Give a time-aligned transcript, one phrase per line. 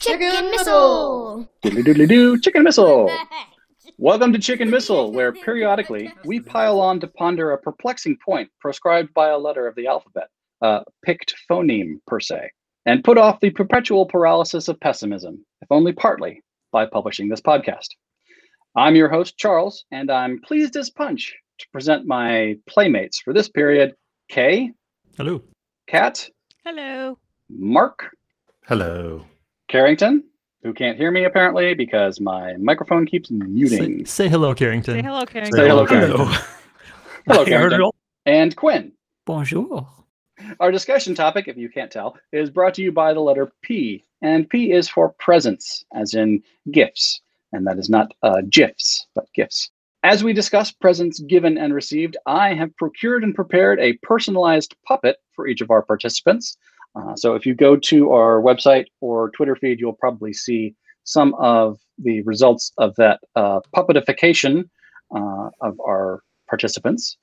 [0.00, 1.46] Chicken Missile!
[1.62, 3.10] Doodly doodly doo, Chicken Missile!
[3.98, 9.12] Welcome to Chicken Missile, where periodically we pile on to ponder a perplexing point proscribed
[9.12, 10.28] by a letter of the alphabet,
[10.62, 12.50] a picked phoneme per se,
[12.86, 16.42] and put off the perpetual paralysis of pessimism, if only partly,
[16.72, 17.88] by publishing this podcast.
[18.74, 23.50] I'm your host, Charles, and I'm pleased as punch to present my playmates for this
[23.50, 23.94] period
[24.30, 24.72] Kay,
[25.18, 25.42] Hello.
[25.88, 26.26] Kat,
[26.64, 27.18] Hello.
[27.50, 28.16] Mark,
[28.66, 29.26] Hello.
[29.70, 30.24] Carrington,
[30.64, 34.04] who can't hear me apparently because my microphone keeps muting.
[34.04, 34.94] Say, say hello, Carrington.
[34.94, 35.56] Say hello, Carrington.
[35.58, 36.26] Say hello, Carrington.
[37.26, 37.90] Hello, Carrington.
[38.26, 38.92] And Quinn.
[39.26, 39.88] Bonjour.
[40.58, 44.02] Our discussion topic, if you can't tell, is brought to you by the letter P.
[44.22, 46.42] And P is for presents, as in
[46.72, 47.20] gifts.
[47.52, 49.70] And that is not uh, GIFs, but gifts.
[50.02, 55.18] As we discuss presents given and received, I have procured and prepared a personalized puppet
[55.32, 56.56] for each of our participants.
[56.96, 61.34] Uh, so if you go to our website or Twitter feed, you'll probably see some
[61.34, 64.68] of the results of that uh, puppetification
[65.14, 67.16] uh, of our participants.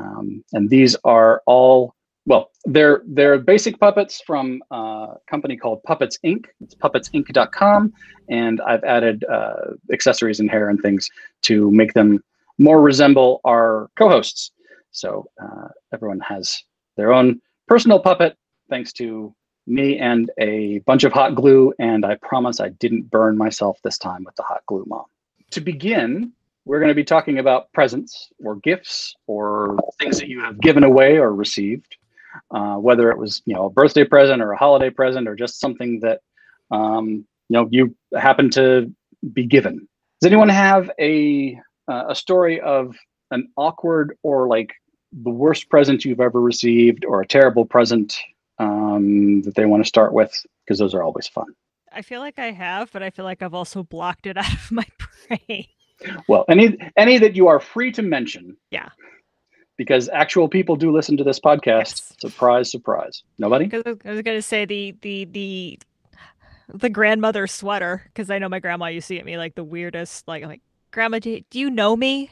[0.00, 6.18] Um, and these are all well, they're they're basic puppets from a company called Puppets
[6.24, 6.44] Inc.
[6.60, 7.92] It's puppetsinc.com,
[8.28, 11.08] and I've added uh, accessories and hair and things
[11.42, 12.22] to make them
[12.58, 14.52] more resemble our co-hosts.
[14.92, 16.62] So uh, everyone has
[16.96, 18.36] their own personal puppet,
[18.72, 19.34] thanks to
[19.66, 21.72] me and a bunch of hot glue.
[21.78, 25.04] And I promise I didn't burn myself this time with the hot glue, mom.
[25.52, 26.32] To begin,
[26.64, 30.82] we're going to be talking about presents or gifts or things that you have given
[30.82, 31.96] away or received
[32.50, 35.60] uh, whether it was you know a birthday present or a holiday present or just
[35.60, 36.20] something that
[36.70, 38.92] um, you know you happen to
[39.32, 39.88] be given.
[40.20, 42.96] Does anyone have a uh, a story of
[43.30, 44.74] an awkward or like
[45.12, 48.18] the worst present you've ever received or a terrible present
[48.58, 50.34] um, that they want to start with?
[50.64, 51.46] Because those are always fun.
[51.92, 54.72] I feel like I have, but I feel like I've also blocked it out of
[54.72, 54.86] my
[55.28, 55.66] brain.
[56.26, 58.56] Well, any any that you are free to mention.
[58.70, 58.88] Yeah.
[59.76, 61.66] Because actual people do listen to this podcast.
[61.66, 62.12] Yes.
[62.20, 63.22] Surprise, surprise.
[63.38, 63.66] Nobody?
[63.66, 65.78] Because I was gonna say the the the
[66.74, 68.02] the grandmother sweater.
[68.06, 70.26] Because I know my grandma used to get me like the weirdest.
[70.26, 72.30] Like, I'm like grandma, do, do you know me?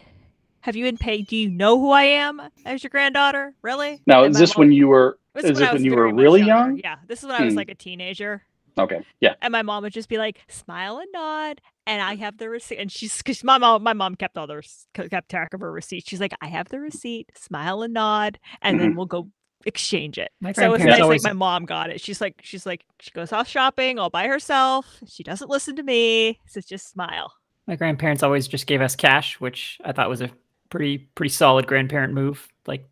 [0.63, 1.27] Have you been paid?
[1.27, 3.55] Do you know who I am as your granddaughter?
[3.63, 4.01] Really?
[4.07, 5.19] Now, And is this mom- when you were?
[5.35, 6.71] this Is I this when was you were really younger.
[6.73, 6.81] young?
[6.83, 7.59] Yeah, this is when I was Hmm.
[7.59, 8.43] like a teenager.
[8.79, 9.35] Okay, yeah.
[9.43, 12.77] and my mom would just be like smile and nod and i have the receipt
[12.79, 14.63] and she's because my mom my mom kept all the
[14.95, 18.77] kept track of her receipt she's like i have the receipt smile and nod and
[18.79, 18.87] Mm-hmm.
[18.87, 19.29] then we'll go
[19.67, 22.37] exchange it My so it's grandparents nice always like my mom got it she's like
[22.43, 26.61] she's like she goes off shopping all by herself she doesn't listen to me so
[26.61, 27.35] just smile
[27.67, 30.31] my grandparents always just gave us cash, which I thought was a
[30.71, 32.49] pretty pretty solid grandparent move.
[32.67, 32.89] Like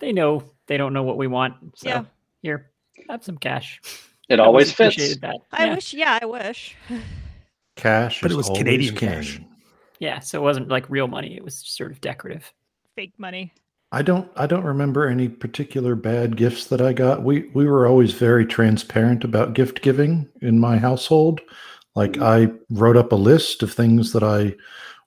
[0.00, 1.54] they know they don't know what we want.
[1.76, 2.04] So Yeah.
[2.42, 2.70] here,
[3.08, 3.80] have some cash.
[4.28, 4.96] It I always fits.
[4.96, 5.36] appreciated That.
[5.52, 5.74] i yeah.
[5.74, 6.76] wish yeah i wish
[7.76, 9.36] Cash, But it was Canadian cash.
[9.38, 9.46] cash.
[10.00, 11.36] Yeah, so it wasn't like real money.
[11.36, 12.52] It was sort of decorative.
[12.94, 13.52] fake money
[13.90, 14.30] I don't.
[14.36, 17.22] I don't remember any particular bad gifts that I got.
[17.22, 21.40] We we were always very transparent about gift giving in my household.
[21.94, 22.22] Like mm-hmm.
[22.22, 24.54] I wrote up a list of things that I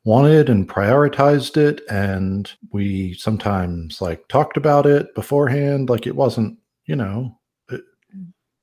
[0.03, 5.89] wanted and prioritized it, and we sometimes like talked about it beforehand.
[5.89, 7.37] Like it wasn't, you know,
[7.69, 7.81] it,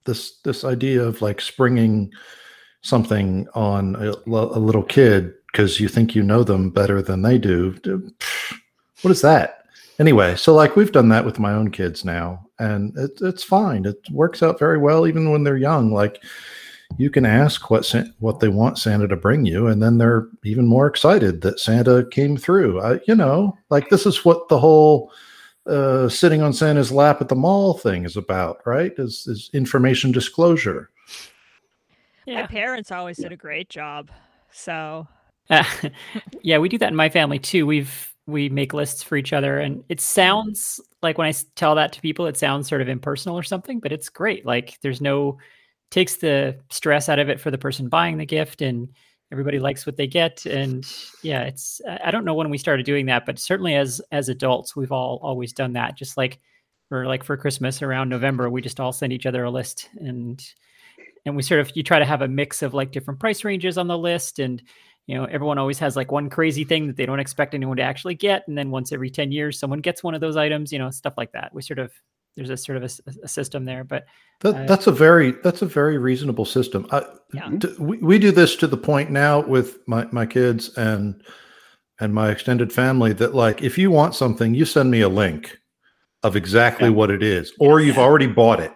[0.05, 2.13] this this idea of like springing
[2.83, 7.39] something on a, a little kid because you think you know them better than they
[7.39, 7.77] do.
[9.03, 9.65] What is that?
[9.99, 13.85] Anyway, so like we've done that with my own kids now, and it, it's fine.
[13.85, 15.93] It works out very well, even when they're young.
[15.93, 16.23] Like
[16.97, 20.67] you can ask what what they want Santa to bring you, and then they're even
[20.67, 22.81] more excited that Santa came through.
[22.81, 25.13] I, you know, like this is what the whole
[25.67, 28.93] uh, sitting on Santa's lap at the mall thing is about, right?
[28.99, 30.91] Is is information disclosure.
[32.27, 34.11] my parents always did a great job
[34.51, 35.07] so
[36.43, 37.67] yeah, we do that in my family too.
[37.67, 41.93] We've we make lists for each other, and it sounds like when i tell that
[41.95, 44.45] to people, it sounds sort of impersonal or something, but it's great.
[44.45, 45.39] Like there's no
[45.91, 48.89] takes the stress out of it for the person buying the gift, and
[49.33, 50.47] everybody likes what they get.
[50.47, 50.87] And
[51.23, 54.77] yeah, it's I don't know when we started doing that, but certainly as as adults,
[54.77, 55.97] we've all always done that.
[55.97, 56.41] Just like
[56.89, 60.43] for like for Christmas around November, we just all send each other a list and
[61.29, 63.79] and we sort of you try to have a mix of like different price ranges
[63.79, 64.63] on the list and
[65.07, 67.83] you know everyone always has like one crazy thing that they don't expect anyone to
[67.83, 70.79] actually get and then once every 10 years someone gets one of those items you
[70.79, 71.93] know stuff like that we sort of
[72.39, 72.85] there's a sort of
[73.25, 74.07] a system there but
[74.41, 76.87] That, Uh, that's a very that's a very reasonable system.
[76.93, 77.03] I,
[77.35, 77.51] Yeah.
[77.59, 81.21] d- we, we do this to the point now with my, my kids and
[82.01, 85.59] and my extended family that like if you want something, you send me a link
[86.23, 86.95] of exactly Yeah.
[86.95, 88.73] what it is, or you've already bought it,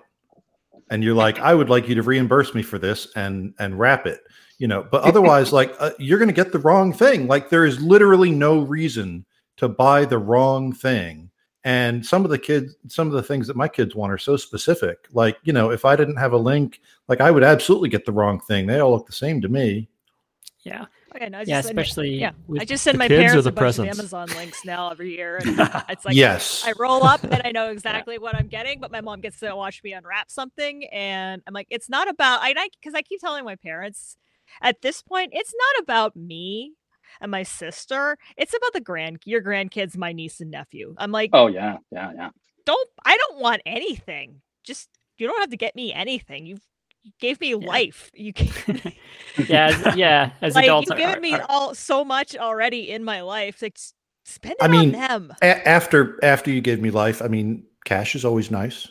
[0.91, 4.07] and you're like, I would like you to reimburse me for this and and wrap
[4.07, 4.21] it,
[4.59, 4.85] you know.
[4.91, 7.29] But otherwise, like uh, you're going to get the wrong thing.
[7.29, 9.25] Like there is literally no reason
[9.59, 11.31] to buy the wrong thing.
[11.65, 14.37] And some of the kids, some of the things that my kids want are so
[14.37, 15.07] specific.
[15.13, 18.13] Like you know, if I didn't have a link, like I would absolutely get the
[18.13, 18.67] wrong thing.
[18.67, 19.89] They all look the same to me.
[20.65, 20.87] Yeah.
[21.15, 22.33] Okay, no, I Yeah, just send- especially yeah.
[22.47, 23.93] with I just send my parents a bunch presents?
[23.93, 26.63] of Amazon links now every year, and it's like yes.
[26.65, 29.55] I roll up and I know exactly what I'm getting, but my mom gets to
[29.55, 33.21] watch me unwrap something, and I'm like, it's not about I like, because I keep
[33.21, 34.17] telling my parents
[34.63, 36.73] at this point, it's not about me
[37.21, 38.17] and my sister.
[38.37, 40.95] It's about the grand your grandkids, my niece and nephew.
[40.99, 42.31] I'm like, Oh yeah, yeah, yeah.
[42.65, 44.41] don't I don't want anything.
[44.65, 44.89] Just
[45.19, 46.47] you don't have to get me anything.
[46.47, 46.59] You
[47.21, 48.11] gave me life.
[48.15, 48.49] You can
[49.49, 49.67] Yeah.
[49.87, 50.31] As, yeah.
[50.43, 53.61] As like adults, you've are- given me are- all so much already in my life.
[53.63, 53.95] Like s-
[54.25, 55.33] spend it I mean, on them.
[55.43, 58.89] A- after after you gave me life, I mean, cash is always nice.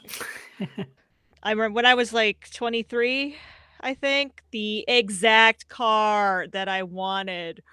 [1.43, 3.35] I remember when I was like 23,
[3.79, 7.63] I think the exact car that I wanted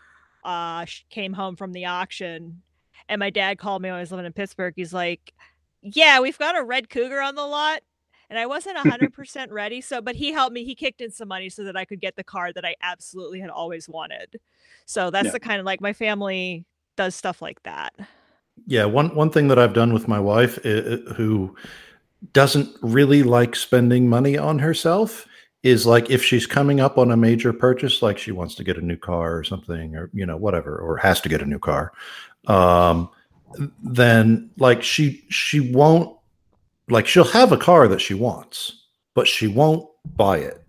[0.48, 2.62] uh came home from the auction
[3.08, 4.74] and my dad called me when I was living in Pittsburgh.
[4.76, 5.32] He's like,
[5.82, 7.82] "Yeah, we've got a red Cougar on the lot."
[8.30, 10.64] And I wasn't 100% ready, so but he helped me.
[10.64, 13.40] He kicked in some money so that I could get the car that I absolutely
[13.40, 14.40] had always wanted.
[14.86, 15.32] So that's Yeah.
[15.32, 16.66] the kind of like my family
[16.96, 17.94] does stuff like that.
[18.66, 21.56] Yeah, one one thing that I've done with my wife, who
[22.32, 25.26] doesn't really like spending money on herself,
[25.62, 28.78] is like if she's coming up on a major purchase, like she wants to get
[28.78, 31.58] a new car or something, or you know whatever, or has to get a new
[31.58, 31.92] car,
[32.46, 33.08] um,
[33.82, 36.16] then like she she won't
[36.88, 38.84] like she'll have a car that she wants,
[39.14, 40.64] but she won't buy it.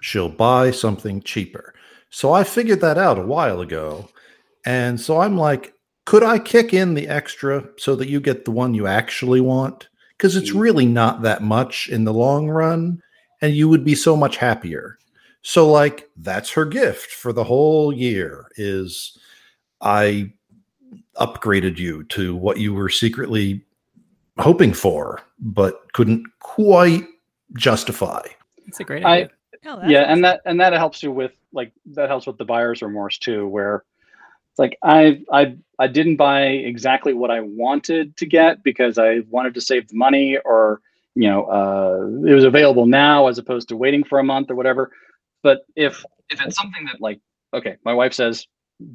[0.00, 1.74] She'll buy something cheaper.
[2.10, 4.08] So I figured that out a while ago.
[4.66, 5.74] And so I'm like,
[6.06, 9.88] could I kick in the extra so that you get the one you actually want?
[10.16, 13.00] Because it's really not that much in the long run,
[13.40, 14.98] and you would be so much happier.
[15.42, 19.18] So, like, that's her gift for the whole year is
[19.80, 20.32] I
[21.16, 23.64] upgraded you to what you were secretly
[24.38, 27.06] hoping for, but couldn't quite
[27.54, 28.22] justify.
[28.66, 29.30] It's a great I- idea.
[29.66, 32.80] Oh, yeah and that and that helps you with like that helps with the buyer's
[32.80, 33.84] remorse too where
[34.50, 39.20] it's like i i i didn't buy exactly what i wanted to get because i
[39.28, 40.80] wanted to save the money or
[41.20, 44.54] you know uh it was available now as opposed to waiting for a month or
[44.54, 44.90] whatever
[45.42, 47.20] but if if it's something that like
[47.54, 48.46] okay my wife says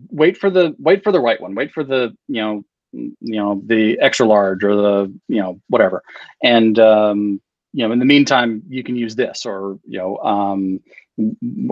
[0.09, 2.63] wait for the wait for the right one wait for the you know
[2.93, 6.01] you know the extra large or the you know whatever
[6.43, 7.41] and um
[7.73, 10.79] you know in the meantime you can use this or you know um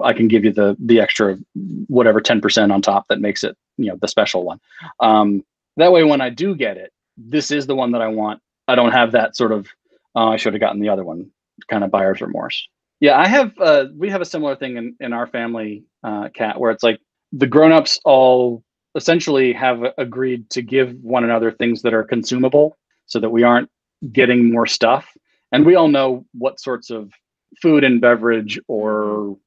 [0.04, 1.38] I can give you the the extra
[1.88, 4.60] whatever 10% on top that makes it, you know, the special one.
[5.02, 5.44] Um,
[5.78, 8.42] that way when I do get it, this is the one that I want.
[8.68, 9.68] I don't have that sort of
[10.16, 11.30] oh, I should have gotten the other one
[11.70, 12.68] kind of buyer's remorse.
[13.00, 16.60] Yeah, I have uh we have a similar thing in, in our family uh cat
[16.60, 17.00] where it's like
[17.32, 18.64] the grown-ups all
[18.96, 22.78] essentially have agreed to give one another things that are consumable
[23.08, 23.70] so that we aren't
[24.12, 25.10] getting more stuff.
[25.52, 27.12] And we all know what sorts of
[27.62, 29.38] food and beverage or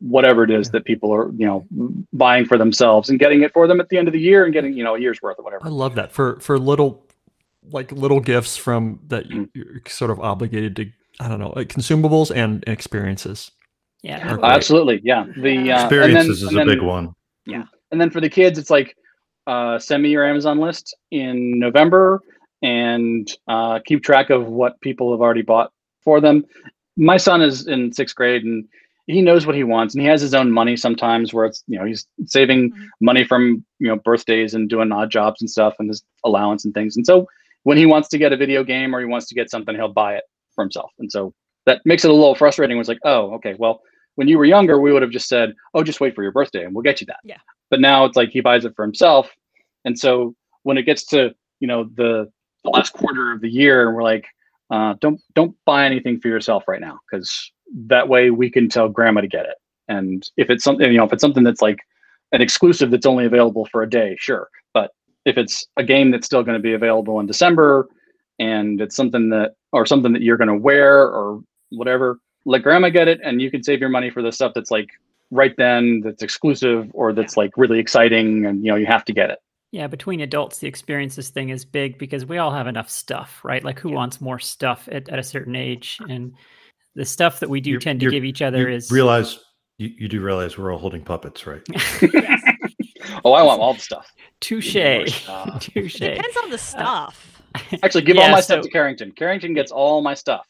[0.00, 1.66] whatever it is that people are you know
[2.12, 4.52] buying for themselves and getting it for them at the end of the year and
[4.52, 5.66] getting you know a year's worth or whatever.
[5.66, 7.06] I love that for for little
[7.70, 9.50] like little gifts from that you- Mm.
[9.54, 10.86] you're sort of obligated to
[11.20, 13.50] I don't know like consumables and experiences.
[14.02, 14.34] Yeah.
[14.34, 17.14] Are absolutely yeah the uh, and then- Experiences is and a then- big one.
[17.46, 18.96] Yeah, and then for the kids it's like
[19.46, 22.20] uh, send me your amazon list in november
[22.62, 25.70] and uh, keep track of what people have already bought
[26.02, 26.44] for them
[26.96, 28.64] my son is in sixth grade and
[29.06, 31.78] he knows what he wants and he has his own money sometimes where it's you
[31.78, 32.86] know he's saving Mhm.
[33.00, 36.74] money from you know birthdays and doing odd jobs and stuff and his allowance and
[36.74, 37.28] things and so
[37.66, 39.88] when he wants to get a video game or he wants to get something he'll
[39.88, 40.22] buy it
[40.54, 40.92] for himself.
[41.00, 42.76] And so that makes it a little frustrating.
[42.76, 43.80] When it's like oh okay well
[44.14, 46.64] when you were younger we would have just said oh just wait for your birthday
[46.64, 47.18] and we'll get you that.
[47.24, 47.38] Yeah.
[47.68, 49.28] but now it's like he buys it for himself.
[49.84, 52.30] And so when it gets to you know the,
[52.62, 54.26] the last quarter of the year and we're like
[54.70, 57.50] uh, don't don't buy anything for yourself right now because
[57.88, 59.56] that way we can tell grandma to get it.
[59.88, 61.80] And if it's something you know if it's something that's like
[62.30, 64.48] an exclusive that's only available for a day sure
[65.26, 67.88] if it's a game that's still going to be available in december
[68.38, 71.40] and it's something that or something that you're going to wear or
[71.70, 74.70] whatever let grandma get it and you can save your money for the stuff that's
[74.70, 74.88] like
[75.30, 79.12] right then that's exclusive or that's like really exciting and you know you have to
[79.12, 79.38] get it
[79.72, 83.62] Yeah, between adults, the experiences thing is big because we all have enough stuff, right?
[83.64, 85.98] Like, who wants more stuff at, at a certain age?
[86.08, 86.32] And
[86.94, 89.40] the stuff that we do You're- tend to give each other You is realize
[89.78, 91.62] you, you do realize we're all holding puppets, right?
[93.24, 94.74] oh i want all the stuff touche.
[94.74, 95.04] more
[95.60, 95.94] touche.
[95.98, 97.42] depends on the stuff.
[97.82, 100.46] actually give all my so- stuff to carrington carrington gets all my stuff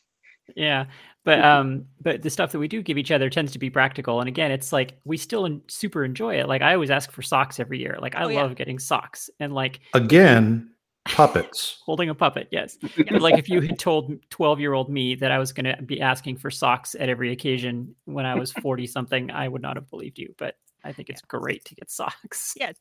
[0.57, 0.87] Yeah.
[1.25, 4.21] but um, but the stuff that we do give each other tends to be practical.
[4.21, 6.47] And again, it's like we still en- super enjoy it.
[6.49, 7.99] Like I always ask for socks every year.
[8.01, 8.43] Like I Oh, yeah.
[8.43, 10.71] love getting socks and like Again,
[11.05, 11.81] puppets.
[11.85, 12.47] holding a puppet.
[12.53, 15.67] Yes, but like if you had told twelve year old me that I was going
[15.67, 19.63] to be asking for socks at every occasion when I was forty something, I would
[19.63, 20.33] not have believed you.
[20.39, 20.55] But
[20.87, 22.55] I think it's great to get socks.
[22.57, 22.81] Yeah, it's,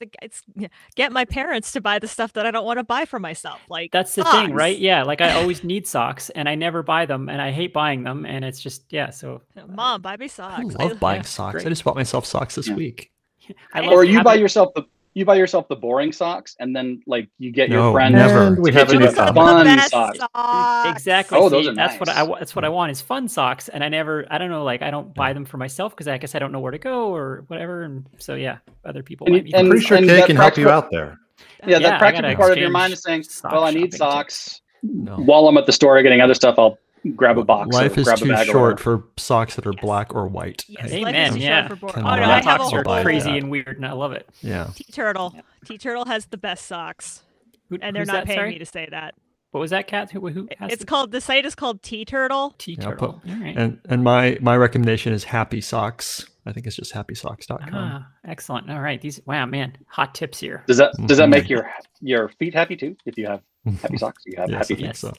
[0.00, 2.84] like, it's yeah, get my parents to buy the stuff that I don't want to
[2.84, 3.60] buy for myself.
[3.68, 4.76] Like That's the thing, right?
[4.76, 8.02] Yeah, like I always need socks and I never buy them and I hate buying
[8.02, 10.58] them and it's just yeah, so uh, Mom, buy me socks.
[10.58, 10.74] I socks.
[10.76, 11.52] love buying yeah, socks.
[11.54, 11.66] great.
[11.66, 12.74] I just bought myself socks this Yeah.
[12.74, 13.12] week.
[13.72, 14.82] I Or love or you buy having- yourself the
[15.14, 18.48] you buy yourself the boring socks, and then like you get your No, friend never.
[18.48, 19.64] And we to have get a you new the Those are comment.
[19.68, 20.18] the fun socks.
[20.18, 20.90] socks.
[20.90, 21.38] Exactly.
[21.38, 22.38] Oh, those are that's what I nice.
[22.40, 24.90] that's what I want is fun socks, and I never, I don't know, like I
[24.90, 27.44] don't buy them for myself because I guess I don't know where to go or
[27.46, 29.54] whatever, and so yeah, other people And might be.
[29.54, 31.18] I'm and- pretty sure and Kay can help you out there.
[31.66, 33.96] Yeah, Yeah, that practical part of your mind is saying, "Well, I need shopping too.
[33.98, 35.16] socks." No.
[35.16, 36.78] While I'm at the store getting other stuff, I'll
[37.12, 37.74] grab a box.
[37.74, 39.80] Life or is grab a too bag short for socks that are Yes.
[39.82, 40.64] black or white.
[40.68, 41.68] Yes, I- life Amen, is too yeah.
[41.68, 41.96] for boring.
[41.98, 43.38] Oh no, not I have socks are whole crazy that.
[43.38, 44.28] and weird, and I love it.
[44.40, 44.68] yeah.
[44.74, 45.34] T Turtle.
[45.66, 47.22] TeeTurtle has the best socks,
[47.70, 48.50] Who, and they're not that, paying sorry?
[48.50, 49.14] me to say that.
[49.50, 50.10] What was that cat?
[50.10, 50.26] Who?
[50.28, 50.48] Who?
[50.58, 52.58] Has It's the called the site is called TeeTurtle.
[52.58, 53.20] T turtle.
[53.24, 53.56] put- All right.
[53.56, 56.26] And and my my recommendation is Happy Socks.
[56.46, 57.70] I think it's just happysocks.com.
[57.72, 58.70] Ah, excellent.
[58.70, 59.00] All right.
[59.00, 59.20] These.
[59.26, 59.76] Wow, man.
[59.88, 60.62] Hot tips here.
[60.66, 61.30] Does that does that Mhm.
[61.30, 61.70] make your
[62.00, 62.96] your feet happy too?
[63.06, 63.40] If you have
[63.80, 64.96] happy socks, you have yes, happy I think feet.
[64.96, 65.12] so.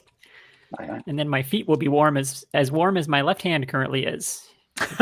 [0.78, 1.02] Aye, aye.
[1.06, 4.04] And then my feet will be warm as as warm as my left hand currently
[4.04, 4.46] is.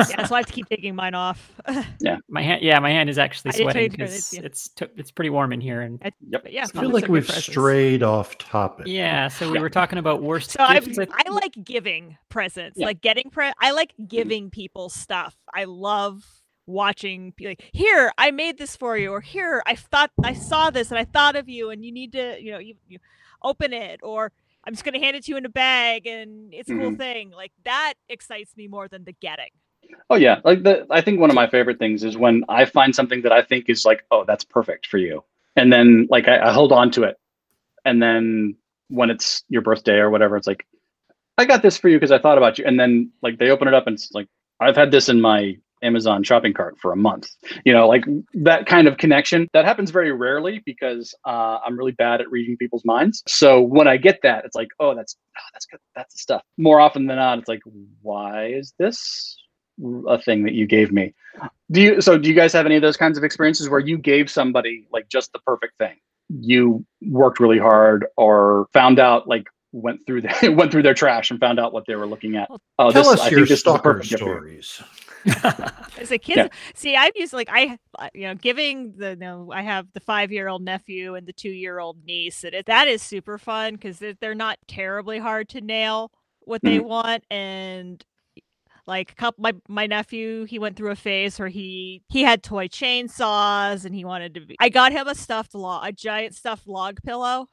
[0.09, 1.53] Yeah, so I have to keep taking mine off.
[2.01, 4.41] Yeah, my hand, yeah, my hand is actually I did tell sweating because yeah.
[4.45, 6.47] it's t- it's pretty warm in here, and Yep.
[6.51, 7.47] Yeah, I feel like we've presents.
[7.47, 8.87] strayed off topic.
[8.87, 9.29] yeah.
[9.29, 10.51] So we were talking about worst.
[10.51, 10.99] So I gifts.
[10.99, 12.87] I like giving presents, Yeah.
[12.87, 13.53] like getting pre.
[13.59, 14.05] I like mm-hmm.
[14.07, 15.35] giving people stuff.
[15.53, 16.25] I love
[16.67, 20.71] watching be like here I made this for you, or here I thought I saw
[20.71, 22.99] this and I thought of you, and you need to you know you, you
[23.43, 24.31] open it, or
[24.67, 26.99] I'm just gonna hand it to you in a bag and it's a cool Mhm.
[26.99, 27.31] thing.
[27.31, 29.51] Like that excites me more than the getting.
[30.11, 32.95] Oh yeah, like the I think one of my favorite things is when I find
[32.95, 35.23] something that I think is like, oh, that's perfect for you,
[35.57, 37.19] and then like I, I hold on to it,
[37.85, 38.57] and then
[38.89, 40.67] when it's your birthday or whatever, it's like,
[41.39, 43.69] I got this for you because I thought about you, and then like they open
[43.69, 44.29] it up and it's like,
[44.61, 47.29] I've had this in my Amazon shopping cart for a month.
[47.65, 51.93] You know, like that kind of connection that happens very rarely because uh, I'm really
[51.93, 53.23] bad at reading people's minds.
[53.29, 56.43] So when I get that, it's like, oh, that's oh, that's good, that's the stuff.
[56.59, 57.63] More often than not, it's like,
[58.03, 59.37] why is this
[60.09, 61.15] a thing that you gave me?
[61.71, 62.01] Do you?
[62.01, 64.87] So do you guys have any of those kinds of experiences where you gave somebody
[64.93, 65.97] like just the perfect thing?
[66.29, 71.31] You worked really hard, or found out like went through the, went through their trash
[71.31, 72.49] and found out what they were looking at.
[72.79, 74.83] Oh, Tell this, us I your think this stalker perfect gift for stories.
[75.99, 76.49] As a kid, Yeah.
[76.75, 77.79] see, I've used like I,
[78.15, 81.33] you know, giving the, you know, I have the five year old nephew and the
[81.33, 85.49] two year old niece, and it, that is super fun because they're, not terribly hard
[85.51, 86.85] to nail what they mm.
[86.85, 88.05] want, and
[88.87, 92.43] like a couple, my my nephew, he went through a phase where he he had
[92.43, 94.57] toy chainsaws and he wanted to be.
[94.61, 97.49] I got him a stuffed log, a giant stuffed log pillow.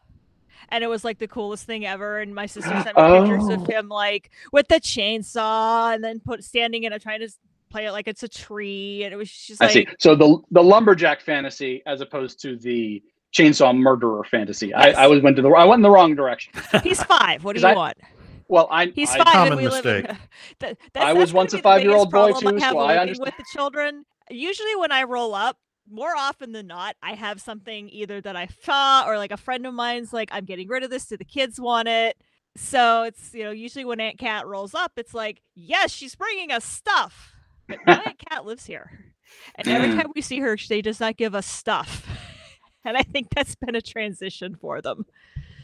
[0.70, 2.20] And it was like the coolest thing ever.
[2.20, 3.66] And my sister sent me pictures of Oh.
[3.66, 7.30] him like with the chainsaw and then put standing in a trying to
[7.72, 9.04] play it like it's a tree.
[9.04, 9.88] And it was just I like see.
[10.00, 13.02] So the the lumberjack fantasy as opposed to the
[13.34, 14.68] chainsaw murderer fantasy.
[14.68, 14.96] Yes.
[14.98, 16.54] I, I was went to the I went in the wrong direction.
[16.84, 17.44] he's five.
[17.44, 17.98] What do you I- want?
[18.48, 19.86] Well, I He's I, five, and Common we live.
[19.86, 20.10] mistake.
[20.10, 20.18] In,
[20.60, 22.80] that, that's, I was gonna once a be the biggest five-year-old boy I too, so
[22.80, 23.26] I understand.
[23.28, 24.04] with the children.
[24.30, 25.58] Usually, when I roll up,
[25.90, 29.66] more often than not, I have something either that I saw or like a friend
[29.66, 31.06] of mine's like, I'm getting rid of this.
[31.06, 32.18] Do the kids want it?
[32.58, 36.52] So it's you know usually when Aunt Cat rolls up, it's like, yes, she's bringing
[36.52, 37.31] us stuff.
[37.72, 38.92] But now Aunt Cat lives here,
[39.56, 39.96] and every Mm.
[40.02, 42.08] time we see her, she does not give us stuff.
[42.84, 45.06] And I think that's been a transition for them.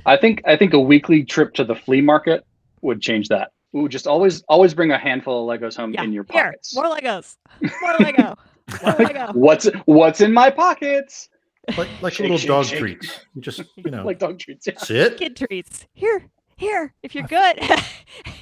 [0.06, 2.46] I think I think a weekly trip to the flea market
[2.84, 3.50] would change that.
[3.76, 6.76] Ooh, just always always bring a handful of Legos home Yeah, in your here, pockets.
[6.76, 7.36] more Legos,
[7.82, 8.36] more Lego,
[8.84, 9.32] more Lego.
[9.34, 11.28] What's what's in my pockets?
[11.76, 12.80] Like like Shake, little shake, dog shake.
[12.80, 13.20] treats.
[13.34, 14.68] You just you know Like dog treats.
[14.68, 14.78] Yeah.
[14.78, 15.18] sit.
[15.18, 15.88] kid treats.
[15.96, 16.94] Here, here.
[17.02, 17.56] If you're good,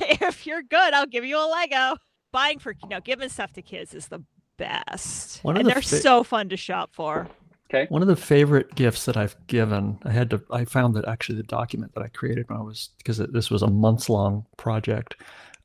[0.02, 1.96] if you're good, I'll give you a Lego.
[2.36, 4.22] Buying for you know, giving stuff to kids is the
[4.58, 7.28] best, One of and the they're fa- so fun to shop for.
[7.70, 7.88] Okay.
[7.90, 11.38] One of the favorite gifts that I've given, I had to, I found that actually
[11.38, 15.16] the document that I created when I was, because this was a months long project.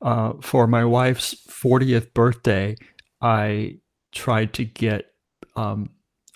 [0.01, 2.75] Uh, for my wife's 40th birthday,
[3.21, 3.77] I
[4.13, 5.11] tried to get,
[5.55, 5.89] um,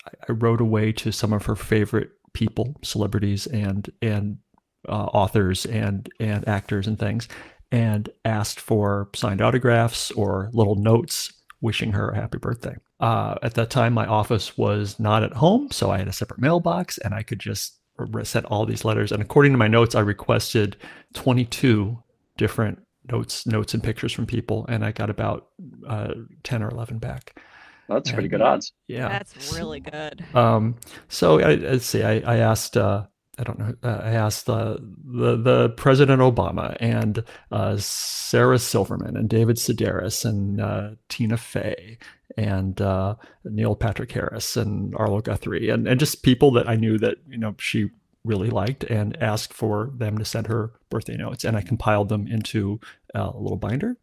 [0.06, 4.38] I, I wrote away to some of her favorite people, celebrities and, and,
[4.88, 7.26] uh, authors and, and actors and things,
[7.72, 12.76] and asked for signed autographs or little notes wishing her a happy birthday.
[13.00, 16.40] Uh, at that time, my office was not at home, so I had a separate
[16.40, 19.12] mailbox, and I could just r- send all these letters.
[19.12, 20.76] And according to my notes, I requested
[21.14, 22.02] 22
[22.38, 22.78] different
[23.10, 25.48] notes notes and pictures from people, and I got about
[25.86, 27.38] uh, ten or eleven back.
[27.88, 28.72] That's pretty good odds.
[28.88, 30.24] Yeah, That's really good.
[30.34, 30.74] um,
[31.08, 32.02] so I, let's see.
[32.02, 32.76] I, I asked.
[32.76, 33.06] Uh,
[33.38, 33.74] I don't know.
[33.82, 40.24] Uh, I asked uh, the the President Obama and uh, Sarah Silverman and David Sedaris
[40.24, 41.98] and uh, Tina Fey
[42.36, 46.98] and uh, Neil Patrick Harris and Arlo Guthrie and and just people that I knew
[46.98, 47.90] that you know she
[48.24, 52.26] really liked and asked for them to send her birthday notes and I compiled them
[52.26, 52.80] into
[53.14, 53.96] uh, a little binder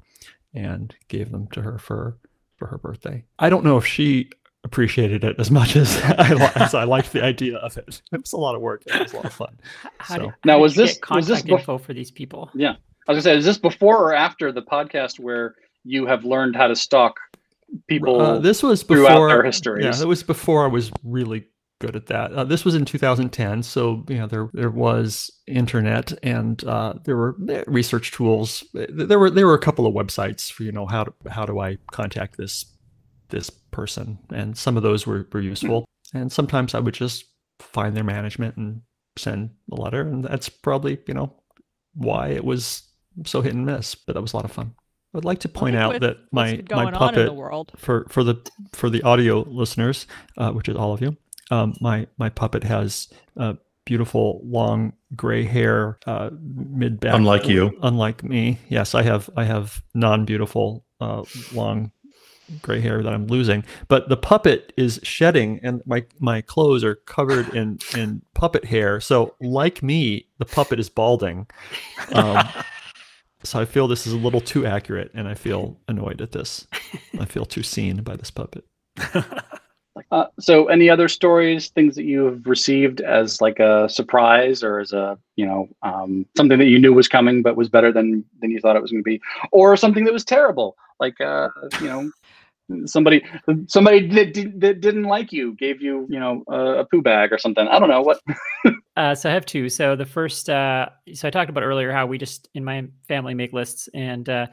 [0.53, 2.17] and gave them to her for
[2.55, 3.25] for her birthday.
[3.39, 4.29] I don't know if she
[4.63, 8.01] appreciated it as much as I, as I liked the idea of it.
[8.11, 8.83] It was a lot of work.
[8.85, 9.59] It was a lot of fun.
[9.99, 12.11] How So- do, Now, how was this- get was this contact bef- info for these
[12.11, 12.49] people?
[12.53, 12.75] Yeah,
[13.07, 16.55] I was gonna say, is this before or after the podcast where you have learned
[16.55, 17.19] how to stalk
[17.87, 18.21] people?
[18.21, 19.85] Uh, this was throughout before their histories.
[19.99, 21.45] Yeah, it was before I was really
[21.81, 22.31] good at that.
[22.31, 27.17] Uh, this was in 2010, so you know there there was internet and uh, there
[27.17, 27.35] were
[27.67, 28.63] research tools.
[28.73, 31.59] There were there were a couple of websites for you know how to, how do
[31.59, 32.65] I contact this
[33.29, 35.85] this person, and some of those were were useful.
[36.13, 37.25] And sometimes I would just
[37.59, 38.81] find their management and
[39.17, 41.33] send a letter, and that's probably you know
[41.93, 42.83] why it was
[43.25, 43.95] so hit and miss.
[43.95, 44.75] But that was a lot of fun.
[45.15, 47.71] I'd like to point out with that my my going on puppet the world.
[47.77, 48.35] for for the
[48.71, 51.15] for the audio listeners, uh, which is all of you,
[51.51, 53.53] um, my my puppet has uh,
[53.85, 57.13] beautiful long gray hair, uh, mid back.
[57.13, 57.77] Unlike you.
[57.81, 61.91] Unlike me, yes, I have I have non beautiful uh, long
[62.61, 66.95] gray hair that I'm losing, but the puppet is shedding, and my my clothes are
[66.95, 68.99] covered in in puppet hair.
[68.99, 71.47] So, like me, the puppet is balding.
[72.13, 72.47] Um,
[73.43, 76.67] so I feel this is a little too accurate, and I feel annoyed at this.
[77.19, 78.65] I feel too seen by this puppet.
[80.11, 84.79] Uh, so, any other stories, things that you have received as like a surprise or
[84.79, 88.23] as a you know um, something that you knew was coming but was better than
[88.41, 89.21] than you thought it was going to be,
[89.51, 92.11] or something that was terrible, like uh, you know
[92.85, 93.23] somebody
[93.67, 97.31] somebody that, did, that didn't like you gave you you know a, a poo bag
[97.31, 97.67] or something.
[97.67, 98.19] I don't know what.
[98.95, 99.69] Uh, so I have two.
[99.69, 103.33] So the first, uh, so I talked about earlier how we just in my family
[103.33, 104.47] make lists, and uh,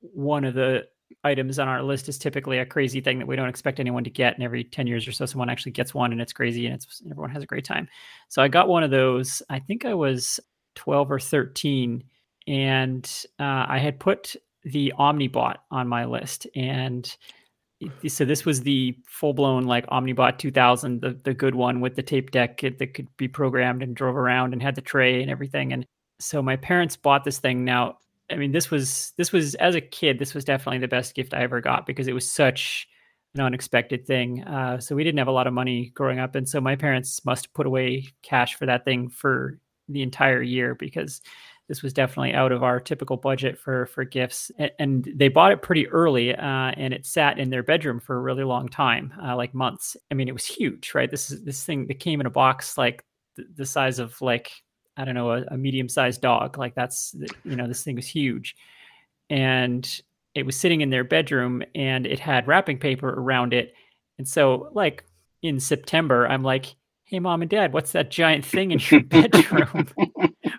[0.00, 0.86] one of the
[1.24, 4.10] items on our list is typically a crazy thing that we don't expect anyone to
[4.10, 6.74] get, and every ten years or so, someone actually gets one, and it's crazy, and
[6.74, 7.88] it's everyone has a great time.
[8.28, 9.42] So I got one of those.
[9.48, 10.38] I think I was
[10.74, 12.04] twelve or thirteen,
[12.46, 17.16] and uh, I had put the Omnibot on my list, and
[18.08, 22.30] so this was the full-blown like omnibot 2000 the, the good one with the tape
[22.32, 25.72] deck that could be programmed and drove around and had the tray and everything.
[25.72, 25.86] And
[26.18, 27.64] so my parents bought this thing.
[27.64, 27.98] Now
[28.30, 31.32] i mean this was this was as a kid this was definitely the best gift
[31.32, 32.86] i ever got because it was such
[33.34, 34.42] an unexpected thing.
[34.44, 36.34] Uh, so we didn't have a lot of money growing up.
[36.34, 40.74] And so my parents must put away cash for that thing for the entire year
[40.74, 41.20] because
[41.68, 45.62] this was definitely out of our typical budget for for gifts and, they bought it
[45.62, 49.36] pretty early uh, and it sat in their bedroom for a really long time uh,
[49.36, 49.96] like months.
[50.10, 51.10] I mean it was huge right?
[51.10, 53.04] This is this thing that came in a box like
[53.36, 54.50] the, the size of like
[54.96, 58.08] i don't know a, a medium sized dog like that's you know this thing was
[58.08, 58.56] huge.
[59.30, 59.86] And
[60.34, 63.74] it was sitting in their bedroom and it had wrapping paper around it.
[64.18, 65.04] And so like
[65.42, 66.74] in september i'm like
[67.08, 69.88] hey mom and dad what's that giant thing in your bedroom?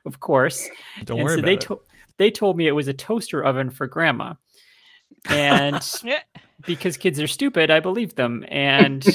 [0.06, 0.68] Of course.
[1.06, 1.62] Don't and worry so about they it.
[1.62, 1.82] to-
[2.18, 4.34] they told me it was a toaster oven for grandma.
[5.30, 5.84] And
[6.66, 8.44] because kids are stupid i believed them.
[8.50, 9.06] And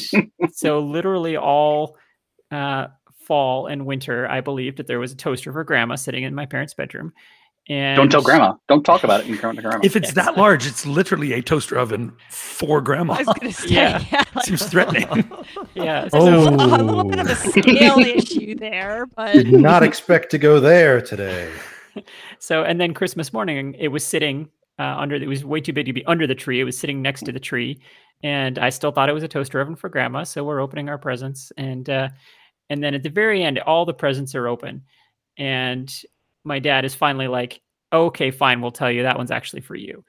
[0.52, 1.96] so literally all
[2.50, 2.88] uh,
[3.26, 6.46] fall and winter i believed that there was a toaster for grandma sitting in my
[6.46, 7.12] parents bedroom
[7.68, 8.54] and Don't tell grandma.
[8.68, 9.80] Don't talk about it in front of grandma.
[9.82, 13.14] If it's that large, it's literally a toaster oven for grandma.
[13.14, 14.04] I was gonna say, Yeah.
[14.12, 15.30] yeah, like, Seems threatening.
[15.74, 16.48] yeah there's a, Oh.
[16.48, 21.00] a little bit of a scale issue there, but Did not expect to go there
[21.00, 21.50] today.
[22.40, 24.48] so and then christmas morning it was sitting
[24.80, 27.00] uh, under it was way too big to be under the tree it was sitting
[27.00, 27.80] next to the tree
[28.24, 30.98] and i still thought it was a toaster oven for grandma so we're opening our
[30.98, 32.08] presents and uh,
[32.68, 34.82] and then at the very end all the presents are open
[35.38, 35.94] and
[36.44, 37.60] my dad is finally like
[37.92, 40.04] okay fine we'll tell you that one's actually for you.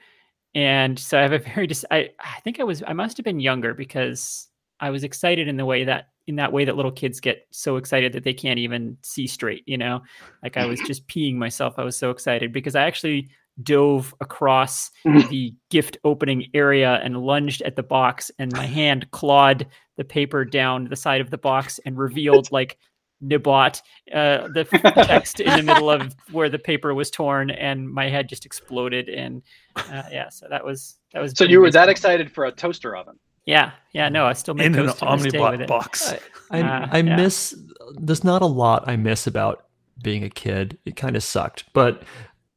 [0.53, 3.23] And so i have a very dis- I, I think i was i must have
[3.23, 4.47] been younger because
[4.79, 7.77] i was excited in the way that in that way that little kids get so
[7.77, 10.01] excited that they can't even see straight you know?
[10.43, 13.29] Like i was just peeing myself i was so excited because i actually
[13.63, 19.65] dove across the gift opening area and lunged at the box and my hand clawed
[19.97, 22.77] the paper down the side of the box and revealed like
[23.23, 23.81] Nibot,
[24.13, 24.63] uh, the
[25.07, 29.09] text in the middle of where the paper was torn, and my head just exploded.
[29.09, 29.41] And
[29.75, 31.33] uh, yeah, so that was that was.
[31.35, 33.17] so you were that excited for a toaster oven.
[33.45, 34.09] Yeah, yeah.
[34.09, 35.67] No, I still make in an toast to this with omnibot it.
[35.67, 36.13] box.
[36.51, 37.15] I, Uh, I yeah.
[37.15, 37.55] miss.
[37.95, 39.65] There's not a lot I miss about
[40.03, 40.77] being a kid.
[40.85, 42.03] It kind of sucked, but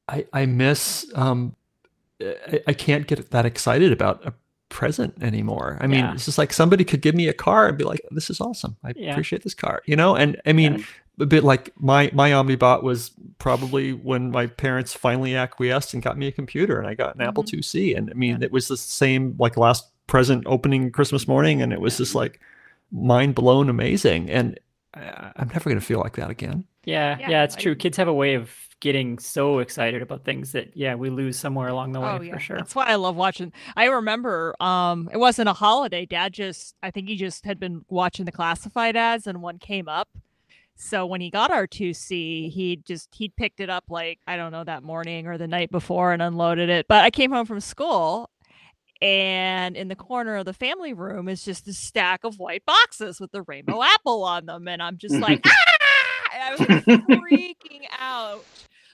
[0.09, 1.55] I, I miss um
[2.21, 4.33] I, I can't get that excited about a
[4.68, 5.78] present anymore.
[5.81, 6.12] I mean, Yeah.
[6.14, 8.76] it's just like somebody could give me a car and be like, "This is awesome.
[8.85, 9.12] I Yeah.
[9.12, 10.85] appreciate this car." You know, and I mean,
[11.20, 16.18] a bit like my my Omnibot was probably when my parents finally acquiesced and got
[16.18, 17.59] me a computer, and I got an Apple Mm-hmm.
[17.61, 21.72] IIc, and I mean, it was the same like last present opening Christmas morning, and
[21.72, 22.40] it was just like
[22.92, 24.59] mind blown, amazing, and
[24.94, 26.64] I, I'm never gonna feel like that again.
[26.85, 27.74] Yeah, Yeah, yeah, it's I- true.
[27.74, 28.50] Kids have a way of
[28.81, 32.38] getting so excited about things that yeah, we lose somewhere along the way Oh for
[32.38, 32.57] sure.
[32.57, 33.53] that's why I love watching.
[33.77, 36.07] I remember, um, it wasn't a holiday.
[36.07, 39.88] Dad just, I think he just had been watching the classified ads, and one came
[39.88, 40.09] up.
[40.81, 44.62] So when he got r2c he just he picked it up like I don't know
[44.62, 46.87] that morning or the night before and unloaded it.
[46.87, 48.31] But I came home from school,
[49.03, 53.19] and in the corner of the family room is just a stack of white boxes
[53.21, 56.38] with the rainbow apple on them, and I'm just like, ah!
[56.41, 58.45] I was like, freaking out,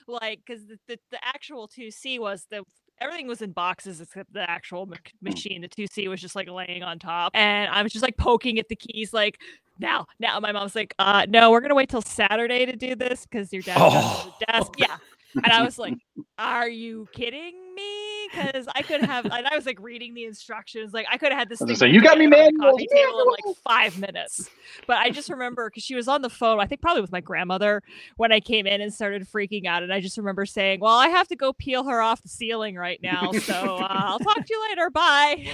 [0.07, 2.63] like because the, the the actual IIc was the
[2.99, 5.61] everything was in boxes except the actual mach- machine.
[5.61, 8.69] The IIc was just like laying on top, and I was just like poking at
[8.69, 9.39] the keys, like.
[9.77, 13.25] Now, now, my mom's like, uh, no, we're gonna wait till Saturday to do this
[13.25, 13.91] because your dad's oh.
[14.25, 14.35] Oh.
[14.39, 14.71] the desk.
[14.77, 14.95] Yeah,
[15.35, 15.95] and I was like,
[16.37, 20.93] "Are you kidding me?" Because I could have, and I was like reading the instructions,
[20.93, 21.59] like I could have had this.
[21.59, 24.49] Thing say, "You got me, put on manual, Coffee table in like five minutes,
[24.87, 26.59] but I just remember because she was on the phone.
[26.59, 27.81] I think probably with my grandmother
[28.17, 31.09] when I came in and started freaking out, and I just remember saying, "Well, I
[31.09, 34.45] have to go peel her off the ceiling right now, so uh, I'll talk to
[34.49, 34.89] you later.
[34.89, 35.47] Bye."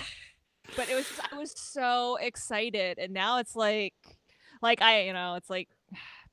[0.75, 3.93] But it was, just, I was so excited, and now it's like,
[4.61, 5.67] like I, you know, it's like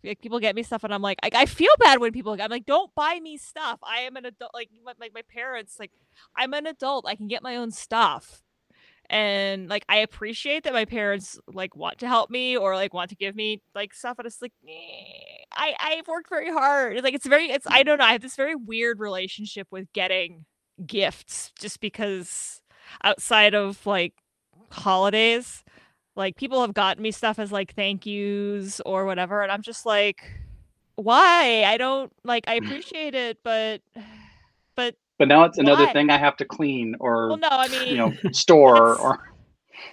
[0.05, 2.51] like, people get me stuff and I'm like, I, I feel bad when people I'm
[2.51, 3.79] like, don't buy me stuff.
[3.83, 4.53] I am an adult.
[4.55, 5.91] Like my, like my parents, like
[6.37, 7.07] I'm an adult.
[7.07, 8.43] I can get my own stuff.
[9.11, 13.11] And like I appreciate that my parents like want to help me or like want
[13.11, 14.53] to give me like stuff, but it's like
[15.53, 16.97] I I've worked very hard.
[16.97, 18.05] It's like it's very it's I don't know.
[18.05, 20.45] I have this very weird relationship with getting
[20.87, 22.61] gifts just because
[23.03, 24.15] outside of like
[24.71, 25.65] holidays
[26.19, 29.87] like people have gotten me stuff as like thank yous or whatever and i'm just
[29.87, 30.21] like
[30.97, 31.63] why?
[31.65, 33.81] I don't like i appreciate it but
[34.75, 37.89] but But now it's another thing I have to clean or well no i mean
[37.89, 39.21] you know store or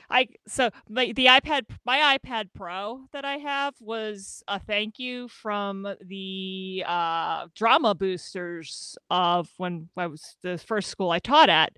[0.10, 5.28] I so my the iPad my iPad Pro that I have was a thank you
[5.28, 11.74] from the uh, drama boosters of when I was the first school I taught at,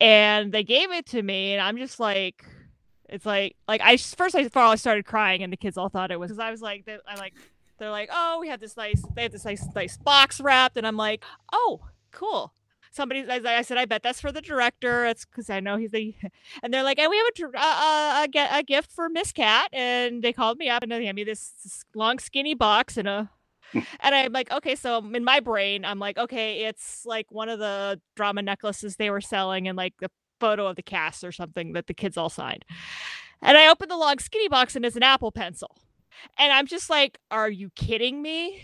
[0.00, 2.44] and they gave it to me, and I'm just like,
[3.08, 6.10] it's like like I first I thought I started crying, and the kids all thought
[6.10, 7.34] it was because I was like they, I like
[7.78, 10.86] they're like oh we have this nice they have this nice nice box wrapped, and
[10.86, 12.52] I'm like oh cool
[12.92, 15.04] somebody as I said, I bet that's for the director.
[15.06, 16.14] It's because I know he's the,
[16.62, 19.32] and they're like, and we have a dr- uh, a, get a gift for Miss
[19.32, 22.96] Cat, and they called me up and they handed me this, this long skinny box
[22.96, 23.30] and a.
[24.00, 27.58] And I'm like, okay, so in my brain, I'm like, okay, it's like one of
[27.58, 30.10] the drama necklaces they were selling and like the
[30.42, 32.64] photo of the cast or something that the kids all signed.
[33.40, 35.76] And I open the long skinny box and it's an Apple pencil.
[36.36, 38.62] And I'm just like, are you kidding me?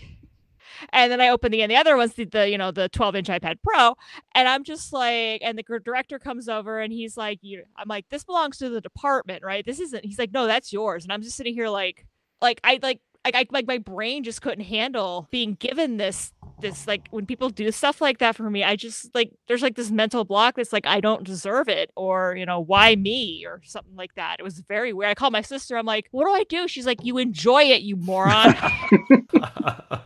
[0.91, 3.15] And then I open the and the other one's the, the you know the 12
[3.15, 3.95] inch iPad Pro,
[4.35, 8.05] and I'm just like, and the director comes over and he's like, you, I'm like,
[8.09, 9.65] this belongs to the department, right?
[9.65, 10.05] This isn't.
[10.05, 11.03] He's like, no, that's yours.
[11.03, 12.05] And I'm just sitting here like,
[12.41, 13.01] like I like.
[13.33, 17.49] Like, I, like my brain just couldn't handle being given this this like when people
[17.49, 20.73] do stuff like that for me i just like there's like this mental block that's
[20.73, 24.37] like i don't deserve it or you know why me or something like that.
[24.39, 25.09] It was very weird.
[25.09, 25.77] I called my sister.
[25.77, 26.67] I'm like what do i do?
[26.67, 28.55] She's like you enjoy it you moron.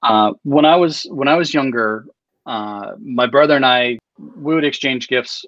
[0.04, 2.06] Uh, when I was when I was younger,
[2.46, 4.00] uh, my brother and I
[4.36, 5.46] we would exchange gifts,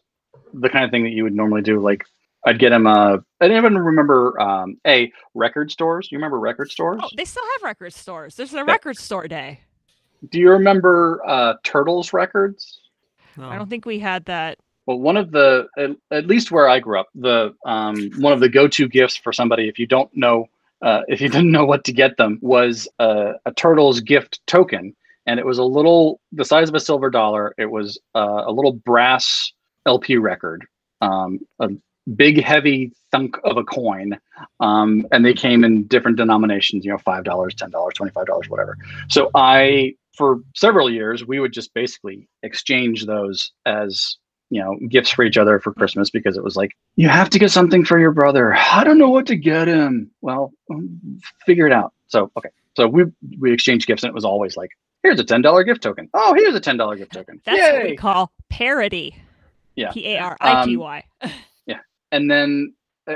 [0.53, 1.81] the kind of thing that you would normally do.
[1.81, 2.05] Like
[2.45, 3.19] I'd get him a.
[3.41, 6.07] I didn't even remember um, a record stores.
[6.07, 6.99] Do you remember record stores?
[7.03, 8.63] oh they still have record stores there's a Yeah.
[8.63, 9.59] record store day
[10.29, 12.81] Do you remember uh, Turtles records?
[13.37, 13.49] No.
[13.49, 16.79] i don't think we had that Well, one of the at, at least where I
[16.79, 20.45] grew up, the um, one of the go-to gifts for somebody if you don't know
[20.81, 24.95] uh, if you didn't know what to get them was a, a turtles gift token,
[25.25, 27.55] and it was a little the size of a silver dollar.
[27.57, 29.51] It was uh, a little brass
[29.87, 30.65] LP record,
[31.01, 31.69] um, a
[32.15, 34.17] big heavy thunk of a coin,
[34.59, 36.85] um, and they came in different denominations.
[36.85, 38.77] You know, five dollars, ten dollars, twenty-five dollars, whatever.
[39.09, 44.17] So I, for several years, we would just basically exchange those as
[44.51, 47.39] you know gifts for each other for Christmas because it was like you have to
[47.39, 48.53] get something for your brother.
[48.55, 50.11] I don't know what to get him.
[50.21, 51.93] Well, um, figure it out.
[52.07, 53.05] So okay, so we
[53.39, 54.69] we exchanged gifts and it was always like
[55.01, 56.09] here's a ten dollar gift token.
[56.13, 57.41] Oh, here's a ten dollar gift token.
[57.45, 57.73] that's Yay!
[57.79, 59.15] what we call parody
[59.75, 59.91] Yeah.
[59.91, 61.03] p-a-r-i-t-y
[62.11, 62.73] and then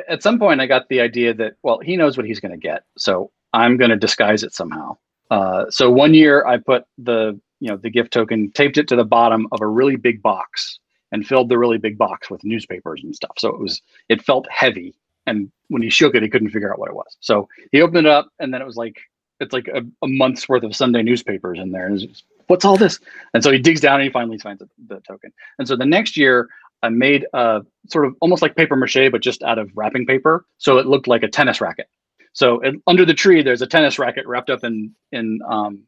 [0.08, 2.58] at some point I got the idea that well he knows what he's going to
[2.58, 4.98] get, so I'm going to disguise it somehow.
[5.32, 8.96] Uh, so one year I put the you know the gift token, taped it to
[8.96, 10.80] the bottom of a really big box,
[11.12, 13.34] and filled the really big box with newspapers and stuff.
[13.38, 16.80] So it was it felt heavy, and when he shook it, he couldn't figure out
[16.80, 17.18] what it was.
[17.20, 18.98] So he opened it up, and then it was like
[19.40, 21.88] it's like a, a month's worth of Sunday newspapers in there.
[21.88, 23.00] And what's all this?
[23.34, 25.32] And so he digs down and he finally finds the, the token.
[25.58, 26.50] And so the next year,
[26.82, 30.46] I made a sort of almost like paper mache, but just out of wrapping paper.
[30.58, 31.88] So it looked like a tennis racket.
[32.34, 35.84] So it, under the tree, there's a tennis racket wrapped up in in um,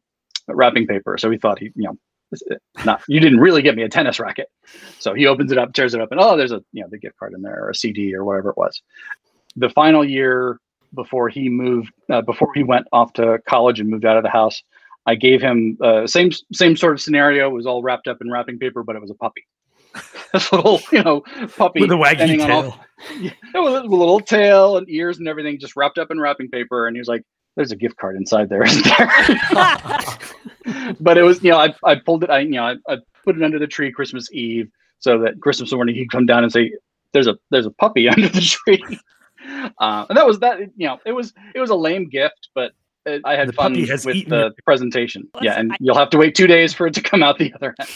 [0.47, 1.17] wrapping paper.
[1.17, 1.97] So he thought he, you know,
[2.86, 4.47] not you didn't really get me a tennis racket.
[4.99, 6.97] So he opens it up, tears it up, and oh, there's a you know the
[6.97, 8.82] gift card in there or a CD or whatever it was.
[9.56, 10.60] The final year
[10.93, 14.30] before he moved, uh, before he went off to college and moved out of the
[14.30, 14.62] house,
[15.06, 17.49] I gave him uh, same same sort of scenario.
[17.49, 19.45] It was all wrapped up in wrapping paper, but it was a puppy.
[20.34, 21.21] this little, you know,
[21.58, 22.58] puppy with a waggly standing on tail.
[22.58, 22.86] all-
[23.19, 26.88] yeah, with a little tail and ears and everything, just wrapped up in wrapping paper.
[26.88, 27.23] And he was like,
[27.56, 29.08] "There's a gift card inside there, isn't there?"
[30.99, 33.36] but it was, you know, I, I pulled it, I, you know, I, I put
[33.38, 36.73] it under the tree Christmas Eve so that Christmas morning he'd come down and say,
[37.13, 38.99] "There's a there's a puppy under the tree."
[39.80, 40.60] Uh, and that was that.
[40.77, 42.73] You know, it was it was a lame gift, but
[43.08, 45.27] it, I had The fun with eaten the presentation.
[45.41, 47.51] yeah, and I- you'll have to wait two days for it to come out the
[47.56, 47.89] other end.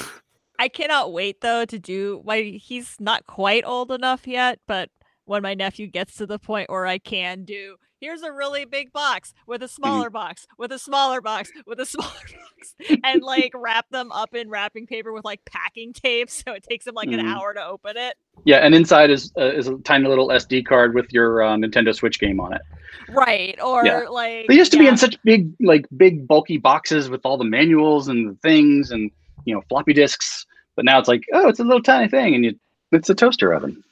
[0.60, 4.90] I cannot wait though to do my he's not quite old enough yet, but
[5.26, 8.92] when my nephew gets to the point where I can do here's a really big
[8.92, 13.52] box with a smaller box with a smaller box with a smaller box and like
[13.56, 17.08] wrap them up in wrapping paper with like packing tape so it takes him like
[17.08, 17.34] an Mhm.
[17.36, 18.16] hour to open it.
[18.44, 21.96] Yeah, and inside is uh, is a tiny little SD card with your uh, Nintendo
[21.96, 22.62] Switch game on it.
[23.10, 23.60] Right.
[23.64, 24.02] Or Yeah.
[24.10, 27.46] like They used to be in such big, like big, bulky boxes with all the
[27.46, 29.10] manuals and the things and
[29.46, 30.46] you know floppy disks.
[30.76, 32.54] But now it's like, oh, it's a little tiny thing, and you,
[32.92, 33.84] it's a toaster oven.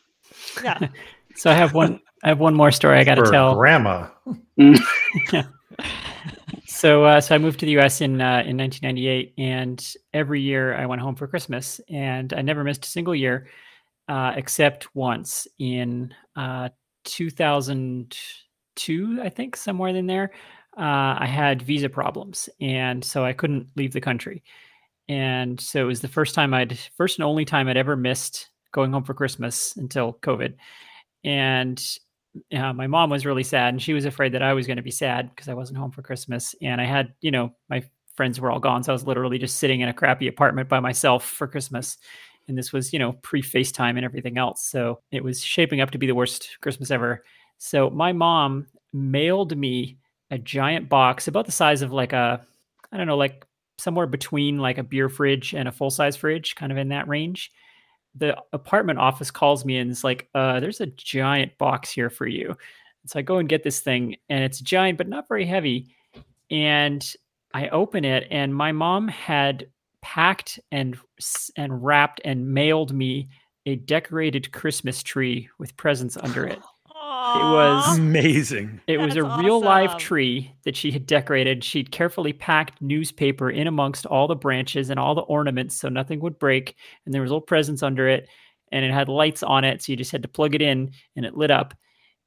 [0.63, 0.87] yeah.
[1.35, 1.99] So I have one.
[2.23, 3.55] I have one more story I got to For tell.
[3.55, 4.07] grandma.
[6.67, 8.01] So, uh, so I moved to the U.S.
[8.01, 12.63] in uh, in 1998, and every year I went home for Christmas, and I never
[12.63, 13.47] missed a single year,
[14.09, 16.69] uh, except once in uh,
[17.05, 20.31] 2002, I think, somewhere in there.
[20.77, 24.43] Uh, I had visa problems, and so I couldn't leave the country,
[25.09, 28.49] and so it was the first time I'd first and only time I'd ever missed
[28.71, 30.55] going home for Christmas until COVID,
[31.23, 31.81] and
[32.55, 34.83] uh, my mom was really sad and she was afraid that I was going to
[34.83, 36.55] be sad because I wasn't home for Christmas.
[36.61, 37.83] And I had, you know, my
[38.15, 38.83] friends were all gone.
[38.83, 41.97] So I was literally just sitting in a crappy apartment by myself for Christmas.
[42.47, 44.65] And this was, you know, pre FaceTime and everything else.
[44.65, 47.23] So it was shaping up to be the worst Christmas ever.
[47.57, 49.97] So my mom mailed me
[50.31, 52.45] a giant box about the size of like a,
[52.91, 53.45] I don't know, like
[53.77, 57.07] somewhere between like a beer fridge and a full size fridge, kind of in that
[57.07, 57.51] range
[58.15, 62.27] the apartment office calls me and is like, uh, there's a giant box here for
[62.27, 62.49] you.
[62.49, 65.87] And so I go and get this thing, and it's giant, but not very heavy.
[66.51, 67.03] And
[67.53, 69.67] I open it, and my mom had
[70.01, 70.97] packed and
[71.57, 73.29] and wrapped and mailed me
[73.65, 76.59] a decorated Christmas tree with presents under it.
[77.39, 78.81] was- Amazing.
[78.87, 81.63] It was a That's real live tree that she had decorated.
[81.63, 86.19] She'd carefully packed newspaper in amongst all the branches and all the ornaments so nothing
[86.21, 86.75] would break.
[87.05, 88.27] And there was little presents under it,
[88.71, 91.25] and it had lights on it, so you just had to plug it in and
[91.25, 91.73] it lit up.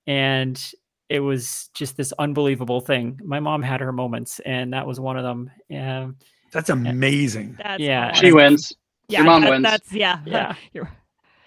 [0.06, 0.62] And
[1.08, 3.20] it was just this unbelievable thing.
[3.24, 5.50] My mom had her moments, and that was one of them.
[5.76, 6.16] Um,
[6.52, 7.56] That's amazing.
[7.62, 8.72] That's Yeah, She wins.
[9.08, 9.62] Yeah, Your mom that- wins.
[9.62, 10.20] That's yeah.
[10.26, 10.54] Yeah.
[10.72, 10.88] You're-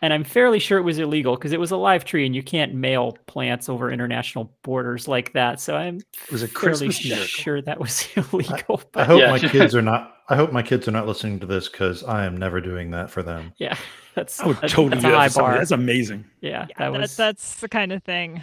[0.01, 2.43] and I'm fairly sure it was illegal because it was a live tree, and you
[2.43, 5.59] can't mail plants over international borders like that.
[5.59, 7.25] So I'm It was a fairly Christmas miracle.
[7.27, 8.81] sure that was illegal.
[8.81, 9.31] I but- hope Yeah.
[9.31, 10.15] my kids are not.
[10.31, 13.09] I hope my kids are not listening to this because I am never doing that
[13.09, 13.51] for them.
[13.57, 13.75] Yeah,
[14.15, 15.57] that's I would that's, totally that's a high bar.
[15.57, 16.25] That's amazing.
[16.41, 18.41] yeah, yeah, that that- was that's the kind of thing.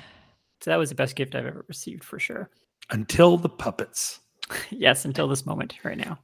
[0.60, 2.50] so that was the best gift I've ever received for sure.
[2.90, 4.20] Until the puppets.
[4.70, 6.18] yes, until this moment right now.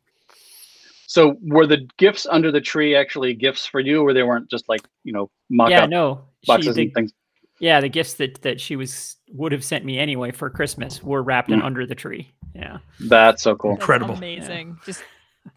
[1.12, 4.66] So were the gifts under the tree actually gifts for you, or they weren't just
[4.66, 7.12] like you know mock yeah, up no, she, boxes the, and things?
[7.61, 11.22] yeah, the gifts that that she was would have sent me anyway for Christmas were
[11.22, 11.64] wrapped in Mm.
[11.64, 12.31] under the tree.
[12.55, 13.72] Yeah, That's so cool.
[13.72, 14.14] That's Incredible.
[14.14, 14.79] amazing.
[14.87, 15.05] Just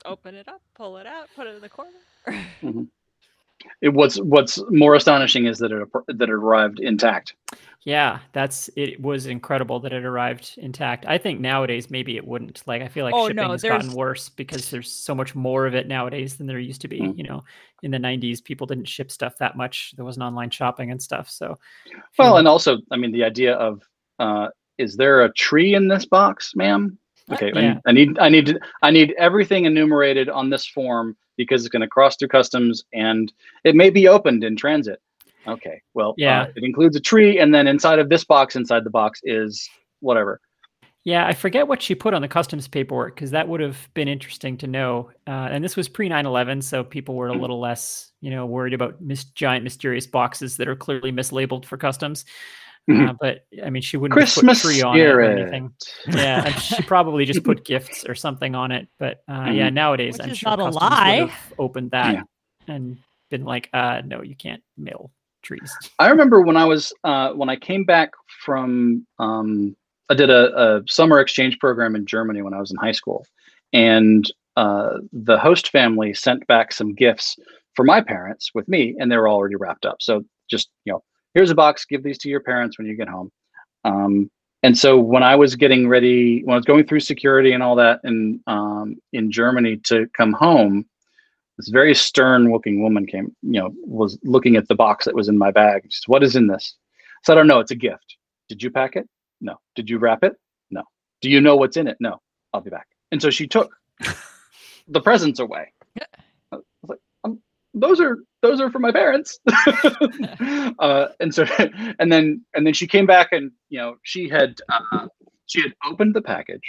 [0.03, 2.85] open it up, pull it out, put it in the corner.
[3.81, 7.35] It, what's what's more astonishing is that it that it arrived intact.
[7.83, 8.99] yeah, that's it.
[9.01, 11.05] Was incredible that it arrived intact.
[11.07, 12.63] I think nowadays maybe it wouldn't.
[12.65, 15.65] Like I feel like Oh, shipping no, has gotten worse because there's so much more
[15.67, 16.99] of it nowadays than there used to be.
[17.01, 17.17] Mm.
[17.17, 17.43] You know,
[17.83, 19.93] in the '90s, people didn't ship stuff that much.
[19.95, 21.29] There wasn't online shopping and stuff.
[21.29, 23.81] So, Well, feeling- and also, I mean, the idea of
[24.19, 24.47] uh,
[24.77, 26.97] is there a tree in this box, ma'am?
[27.31, 31.61] Okay, I, need, I need I need I need everything enumerated on this form because
[31.63, 33.31] it's going to cross through customs and
[33.63, 34.99] it may be opened in transit.
[35.47, 36.43] Okay, well, Yeah.
[36.43, 39.69] uh, it includes a tree, and then inside of this box, inside the box is
[39.99, 40.41] whatever.
[41.03, 44.07] Yeah, I forget what she put on the customs paperwork because that would have been
[44.07, 45.11] interesting to know.
[45.27, 47.41] Uh, and this was pre 9 11, so people were a Mm.
[47.41, 51.77] little less, you know, worried about mis- giant mysterious boxes that are clearly mislabeled for
[51.77, 52.25] customs.
[52.89, 53.09] Mhm.
[53.09, 55.73] Uh, but I mean, she wouldn't Christmas have put tree on it or anything.
[56.07, 58.87] Yeah, and she probably just put gifts or something on it.
[58.99, 61.15] But uh, yeah, nowadays Which I'm is sure not a customs would lie.
[61.27, 62.21] have opened that Yeah.
[62.67, 62.97] and
[63.31, 65.09] been like, uh, no, you can't mail
[65.41, 65.73] trees.
[65.99, 68.11] I remember when I was uh, when I came back
[68.43, 69.75] from um,
[70.09, 73.25] I did a, a summer exchange program in Germany when I was in high school,
[73.73, 77.35] and uh, the host family sent back some gifts
[77.73, 79.97] for my parents with me, and they were already wrapped up.
[80.01, 81.03] So just you know,
[81.35, 81.85] here's a box.
[81.85, 83.31] Give these to your parents when you get home.
[83.83, 84.31] Um,
[84.63, 87.75] and so when I was getting ready, when I was going through security and all
[87.75, 90.85] that, in um, in Germany to come home,
[91.57, 95.29] this very stern looking woman came, you know, was looking at the box that was
[95.29, 95.83] in my bag.
[95.83, 96.75] She said, What is in this?
[97.23, 97.59] So I don't know.
[97.59, 98.17] It's a gift.
[98.49, 99.07] Did you pack it?
[99.39, 99.59] No.
[99.75, 100.33] Did you wrap it?
[100.71, 100.81] No.
[101.21, 101.97] Do you know what's in it?
[101.99, 102.21] No.
[102.53, 102.87] I'll be back.
[103.11, 103.75] And so she took
[104.87, 105.73] the presents away.
[107.75, 109.37] Those are those are for my parents.
[110.79, 111.45] uh, and so
[111.99, 115.07] and then and then she came back and you know she had uh,
[115.45, 116.63] she had opened the package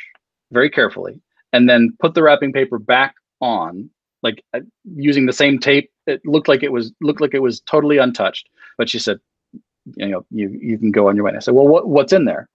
[0.53, 1.21] very carefully
[1.53, 3.89] and then put the wrapping paper back on
[4.23, 7.61] like uh, using the same tape it looked like it was looked like it was
[7.63, 9.19] totally untouched but she said
[9.97, 12.13] you know you you can go on your way and i said well what, what's
[12.13, 12.49] in there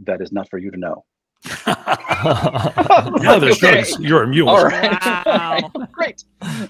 [0.00, 1.04] that is not for you to know
[1.66, 3.84] yeah, there's Okay.
[4.00, 4.48] You're a mule.
[4.48, 5.70] all right Wow.
[5.92, 6.24] great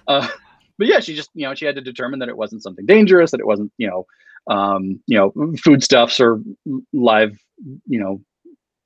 [0.08, 0.26] uh,
[0.78, 3.30] but yeah she just you know she had to determine that it wasn't something dangerous
[3.30, 4.06] that it wasn't you know
[4.52, 6.40] um you know foodstuffs or
[6.92, 7.38] live
[7.86, 8.20] you know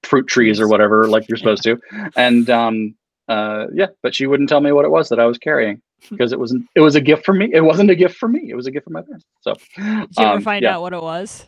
[0.02, 1.78] fruit trees or whatever like you're supposed to.
[2.16, 2.94] And um
[3.28, 6.32] uh yeah but she wouldn't tell me what it was that i was carrying because
[6.32, 7.50] it wasn't it was a gift for me.
[7.52, 8.48] It wasn't a gift for me.
[8.48, 9.26] It was a gift for my parents.
[9.40, 10.76] So Did you ever um, find yeah.
[10.76, 11.46] out what it was?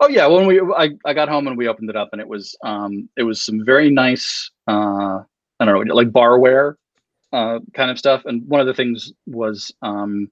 [0.00, 2.28] Oh yeah, when we I, I got home and we opened it up and it
[2.28, 5.20] was um it was some very nice uh
[5.60, 6.74] I don't know like barware
[7.32, 8.22] uh kind of stuff.
[8.24, 10.28] And one of the things was um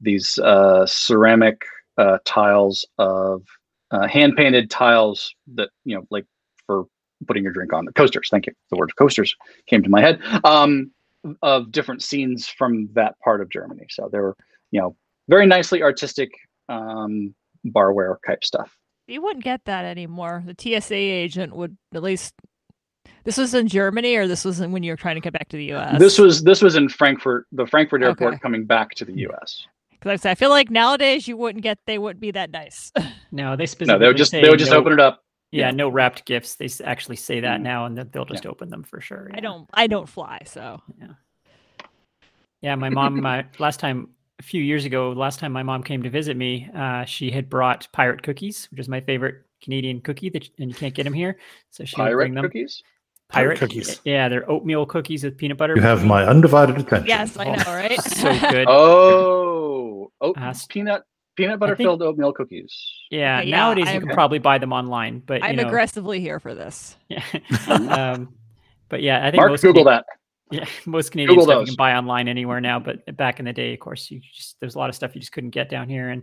[0.00, 1.62] these uh ceramic
[1.98, 3.42] uh tiles of
[3.90, 6.26] uh, hand painted tiles that you know like
[6.66, 6.84] for
[7.26, 8.28] putting your drink on the coasters.
[8.30, 8.52] Thank you.
[8.70, 9.34] The word coasters
[9.66, 10.20] came to my head.
[10.44, 10.90] Um
[11.42, 13.86] of different scenes from that part of Germany.
[13.90, 14.36] So they were
[14.70, 14.96] you know
[15.28, 16.30] very nicely artistic
[16.68, 17.34] um
[17.66, 18.76] barware type stuff.
[19.06, 20.42] You wouldn't get that anymore.
[20.46, 22.34] The TSA agent would at least.
[23.24, 25.48] This was in Germany, or this was in when you were trying to get back
[25.48, 25.98] to the U.S.
[25.98, 28.40] This was this was in Frankfurt, the Frankfurt airport, Okay.
[28.40, 29.66] coming back to the U.S.
[29.90, 31.78] because I, say, I feel like nowadays you wouldn't get.
[31.86, 32.92] They wouldn't be that nice.
[33.32, 35.24] No, they specifically No, they would just they would just no- open it up.
[35.50, 35.70] Yeah, yeah.
[35.72, 36.54] no wrapped gifts.
[36.54, 37.64] They actually say that Mhm.
[37.64, 39.28] now, and that they'll just open them for sure.
[39.34, 39.68] I don't.
[39.74, 41.08] I don't fly, so Yeah,
[42.62, 46.02] Yeah, my mom my last time a few years ago, last time my mom came
[46.04, 50.28] to visit me, uh, she had brought pirate cookies, which is my favorite Canadian cookie,
[50.30, 51.38] that and you can't get them here.
[51.70, 52.44] So she would Pirate bring them.
[52.44, 52.82] cookies.
[53.34, 54.00] Pirate cookies.
[54.04, 55.74] Yeah, they're oatmeal cookies with peanut butter.
[55.76, 57.06] You have my undivided attention.
[57.06, 58.00] yes, I know, right?
[58.02, 58.66] so good.
[58.68, 61.02] Oh, oat, Uh, peanut
[61.36, 62.72] peanut butter filled oatmeal cookies.
[63.10, 66.20] yeah, yeah, nowadays you I'm- can probably buy them online, but you I'm know, aggressively
[66.20, 66.96] here for this.
[67.08, 67.22] Yeah.
[67.68, 68.34] um,
[68.88, 70.06] but yeah, I think Mark, most Google Cana- that.
[70.50, 73.52] Yeah, most Canadian Google stuff you can buy online anywhere now, but back in the
[73.52, 75.88] day, of course, you just there's a lot of stuff you just couldn't get down
[75.88, 76.22] here, and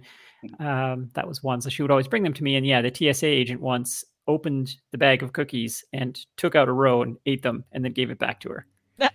[0.59, 1.59] um, that was one.
[1.59, 4.75] So she would always bring them to me, and yeah, the TSA agent once opened
[4.91, 8.09] the bag of cookies and took out a row and ate them, and then gave
[8.09, 8.65] it back to her.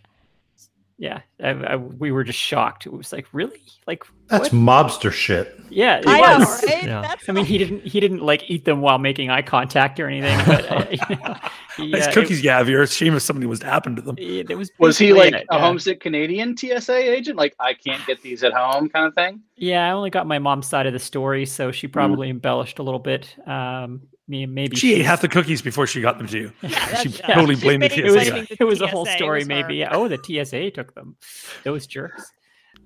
[0.99, 2.87] yeah, I, I, we were just shocked.
[2.87, 4.89] It was like, really, like That's what?
[4.91, 5.59] mobster shit.
[5.69, 6.65] Yeah, it I know, was.
[6.65, 6.85] right?
[6.85, 7.03] Yeah.
[7.03, 10.09] That's I mean, he didn't he didn't like eat them while making eye contact or
[10.09, 11.35] anything, but uh, you know,
[11.77, 12.83] he, Nice uh, it- cookies you have here.
[12.83, 14.15] It's a shame if something was to happen to them.
[14.19, 15.61] it, it was Was he like it, a yeah.
[15.61, 17.37] homesick Canadian TSA agent?
[17.37, 19.43] Like I can't get these at home, kind of thing.
[19.57, 22.83] Yeah, I only got my mom's side of the story, so she probably embellished a
[22.83, 23.37] little bit.
[23.47, 26.53] Um, me maybe She ate half the cookies before she got them to you.
[26.63, 27.35] she that's- yeah.
[27.35, 28.31] totally She's blamed the been it was TSA.
[28.33, 29.45] the it was a whole story.
[29.45, 29.89] Maybe her.
[29.93, 31.17] oh, the TSA took them.
[31.65, 32.33] Those jerks.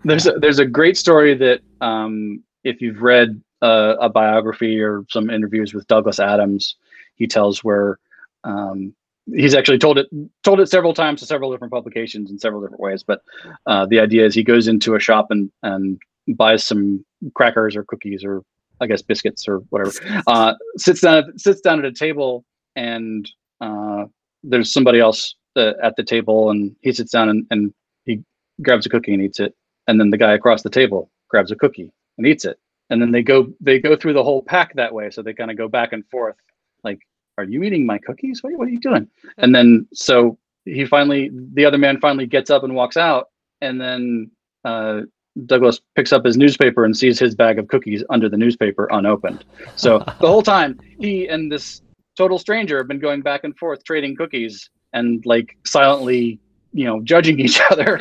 [0.05, 5.05] There's a, there's a great story that um, if you've read uh, a biography or
[5.11, 6.77] some interviews with Douglas Adams,
[7.17, 7.99] he tells where
[8.45, 8.95] um,
[9.35, 10.07] he's actually told it
[10.43, 13.03] told it several times to several different publications in several different ways.
[13.03, 13.23] But
[13.67, 17.85] uh, the idea is he goes into a shop and and buys some crackers or
[17.85, 18.43] cookies or
[18.81, 19.93] I guess biscuits or whatever.
[20.27, 22.45] Uh, sits down sits down at a table
[22.77, 24.05] and uh,
[24.43, 27.75] there's somebody else uh, at the table and he sits down and, and
[28.05, 28.23] he
[28.63, 29.55] grabs a cookie and eats it.
[29.87, 32.59] And then the guy across the table grabs a cookie and eats it.
[32.91, 35.11] And then they go they go through the whole pack that way.
[35.11, 36.37] So they kind of go back and forth
[36.83, 37.01] like
[37.39, 38.43] are you eating my cookies?
[38.43, 39.09] What, what are you doing?
[39.39, 43.29] And then so he finally the other man finally gets up and walks out.
[43.61, 44.31] And then
[44.65, 45.03] uh,
[45.47, 49.45] douglas picks up his newspaper and sees his bag of cookies under the newspaper unopened
[49.77, 51.83] so the whole time he and this
[52.17, 56.39] total stranger have been going back and forth trading cookies and like silently,
[56.75, 57.99] you know, judging each other.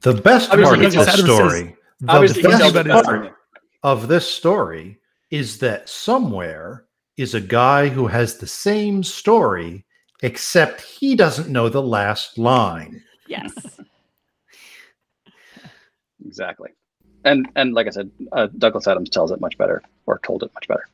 [0.00, 3.02] The best Obviously, part of just this says- story, the best tells it about better.
[3.20, 3.34] part
[3.82, 4.98] of this story
[5.30, 6.84] is that somewhere
[7.16, 9.84] is a guy who has the same story,
[10.22, 13.02] except he doesn't know the last line.
[13.28, 13.52] Yes.
[16.24, 16.70] Exactly.
[17.24, 20.50] And and like I said, uh, Douglas Adams tells it much better, or told it
[20.54, 20.86] much better.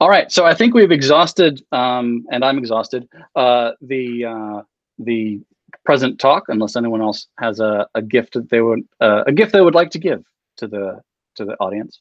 [0.00, 3.08] All right, so I think we've exhausted, um, and I'm exhausted.
[3.34, 4.62] Uh, the uh,
[4.98, 5.40] the
[5.84, 9.52] present talk, unless anyone else has a, a gift that they would uh, a gift
[9.52, 10.24] they would like to give
[10.58, 11.00] to the
[11.36, 12.00] to the audience.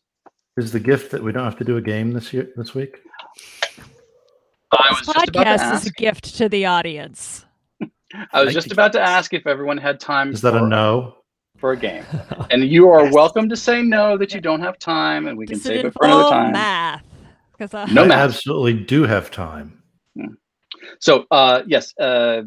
[0.57, 2.99] Is the gift that we don't have to do a game this year this week?
[4.72, 7.45] I was This just about to podcast is a gift to the audience.
[7.82, 10.32] I was like just the about to ask if everyone had time.
[10.32, 11.16] Is that a no?
[11.60, 12.05] For a game?
[12.51, 13.14] And you are Yes.
[13.14, 15.86] welcome to say no that you don't have time, and we can Does save it
[15.86, 16.51] it for another involve time.
[16.53, 17.03] math?
[17.57, 18.20] 'Cause, uh, No I math.
[18.20, 19.76] absolutely do have time.
[20.99, 22.43] So, uh, yes, uh,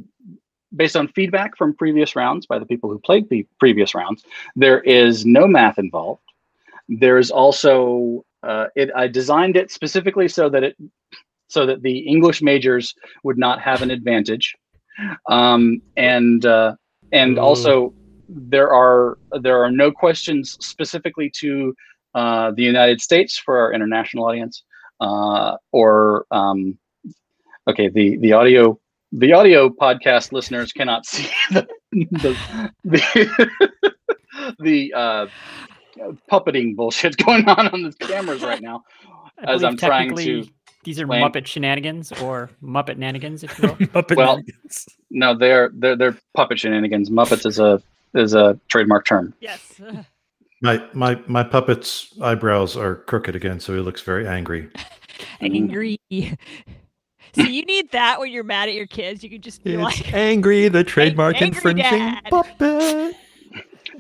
[0.75, 4.25] based on feedback from previous rounds by the people who played the previous rounds,
[4.57, 6.23] there is no math involved.
[6.89, 8.91] There's also uh, it.
[8.97, 10.77] I designed it specifically so that it
[11.49, 14.57] so that the English majors would not have an advantage,
[15.29, 16.75] um, and uh,
[17.13, 17.95] and also
[18.35, 21.75] there are there are no questions specifically to
[22.15, 24.65] uh, the United States for our international audience,
[25.01, 26.79] uh, or um,
[27.69, 28.79] okay, the the audio
[29.13, 32.37] the audio podcast listeners cannot see the the
[32.85, 33.53] the,
[34.61, 35.27] the uh,
[36.31, 38.83] puppeting bullshit going on on the cameras right now.
[39.39, 40.53] I As believe I'm trying to technically
[40.85, 43.77] These are explain- Muppet shenanigans or Muppet nanigans, if you will.
[44.03, 44.89] Muppet Well- Nanigans.
[45.11, 47.11] No, they're they're they're puppet shenanigans.
[47.11, 47.83] Muppets is a
[48.15, 49.35] is a trademark term.
[49.41, 49.81] yes.
[50.65, 54.71] My my my puppet's eyebrows are crooked again, so he looks very angry.
[55.41, 55.99] Angry.
[56.09, 59.25] So you need that when you're mad at your kids.
[59.25, 62.23] You can just be It's like, angry, the trademark angry infringing dad.
[62.31, 63.17] puppet.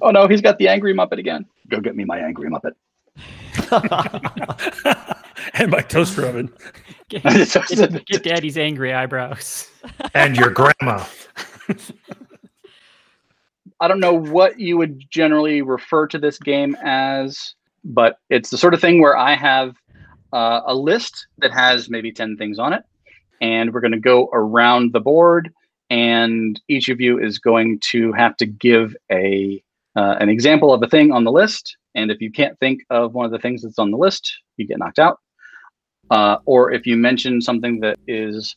[0.02, 1.46] Oh no, he's got the angry Muppet again.
[1.68, 2.74] Go get me my angry Muppet.
[5.54, 6.52] and my toaster oven.
[7.08, 7.22] Get,
[7.68, 9.68] get- get daddy's angry eyebrows.
[10.14, 11.04] And your grandma.
[13.82, 18.56] I don't know what you would generally refer to this game as, but it's the
[18.56, 19.74] sort of thing where I have
[20.32, 22.84] uh, a list that has maybe 10 things on it,
[23.40, 25.52] and we're going to go around the board,
[25.90, 29.60] and each of you is going to have to give a
[29.96, 33.14] uh, an example of a thing on the list, and if you can't think of
[33.14, 35.18] one of the things that's on the list, you get knocked out.
[36.08, 38.54] Uh, or if you mention something that is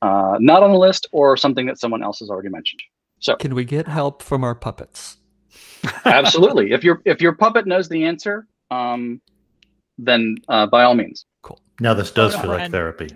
[0.00, 2.80] uh, not on the list, or something that someone else has already mentioned.
[3.20, 5.18] So Can we get help from our puppets?
[6.04, 6.72] absolutely.
[6.72, 9.20] If your if your puppet knows the answer um
[9.98, 11.26] then uh, by all means.
[11.42, 11.60] Cool.
[11.78, 13.10] Now this does feel like therapy.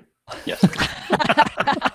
[0.45, 0.63] yes.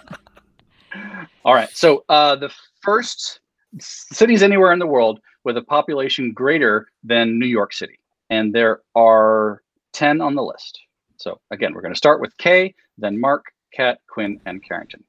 [1.45, 1.70] All right.
[1.70, 2.51] So uh the
[2.82, 3.39] first
[3.80, 7.99] cities anywhere in the world with a population greater than new york city
[8.32, 9.62] and there are
[9.93, 10.80] 10 on the list.
[11.18, 15.03] So again we're going to start with k then mark kat quinn and carrington.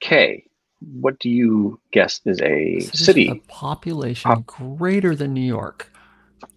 [0.00, 0.44] K
[1.00, 5.90] what do you guess is a Cities with city A population greater than New York.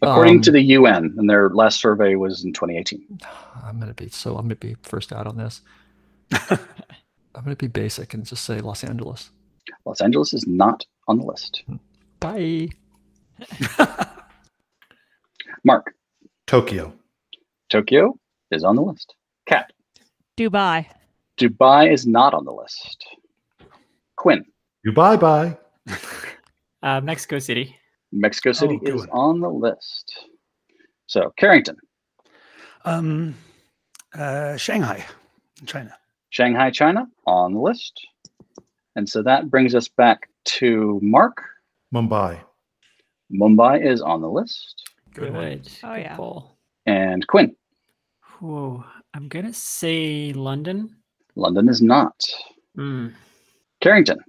[0.01, 3.19] according to Um, the un and their last survey was in 2018
[3.63, 5.61] I'm gonna be so I'm gonna be first out on this.
[6.49, 9.31] I'm gonna be basic and just say Los Angeles.
[9.85, 11.63] Los Angeles is not on the list.
[12.19, 12.69] Bye.
[15.63, 15.93] Mark,
[16.47, 16.93] Tokyo.
[17.69, 18.17] Tokyo
[18.51, 19.13] is on the list.
[19.45, 19.71] Cat,
[20.37, 20.85] Dubai.
[21.39, 23.05] Dubai is not on the list.
[24.17, 24.43] Quinn,
[24.83, 25.57] You bye bye.
[26.83, 27.75] Uh, Mexico City.
[28.11, 29.09] Mexico City Oh, is one.
[29.09, 30.27] on the list.
[31.07, 31.75] So Carrington,
[32.85, 33.33] Um,
[34.13, 35.03] uh, Shanghai,
[35.65, 35.97] China.
[36.29, 37.99] Shanghai, China on the list.
[38.95, 41.43] And so that brings us back to Mark.
[41.93, 42.39] Mumbai.
[43.33, 44.83] Mumbai is on the list.
[45.15, 45.41] Good one.
[45.57, 45.69] Good.
[45.83, 46.15] Oh, Good yeah.
[46.15, 46.57] pull.
[46.85, 47.55] And Quinn,
[48.39, 48.85] Whoa.
[49.15, 50.95] I'm gonna say London.
[51.35, 52.15] London is not.
[52.75, 53.07] Hmm.
[53.81, 54.19] Carrington,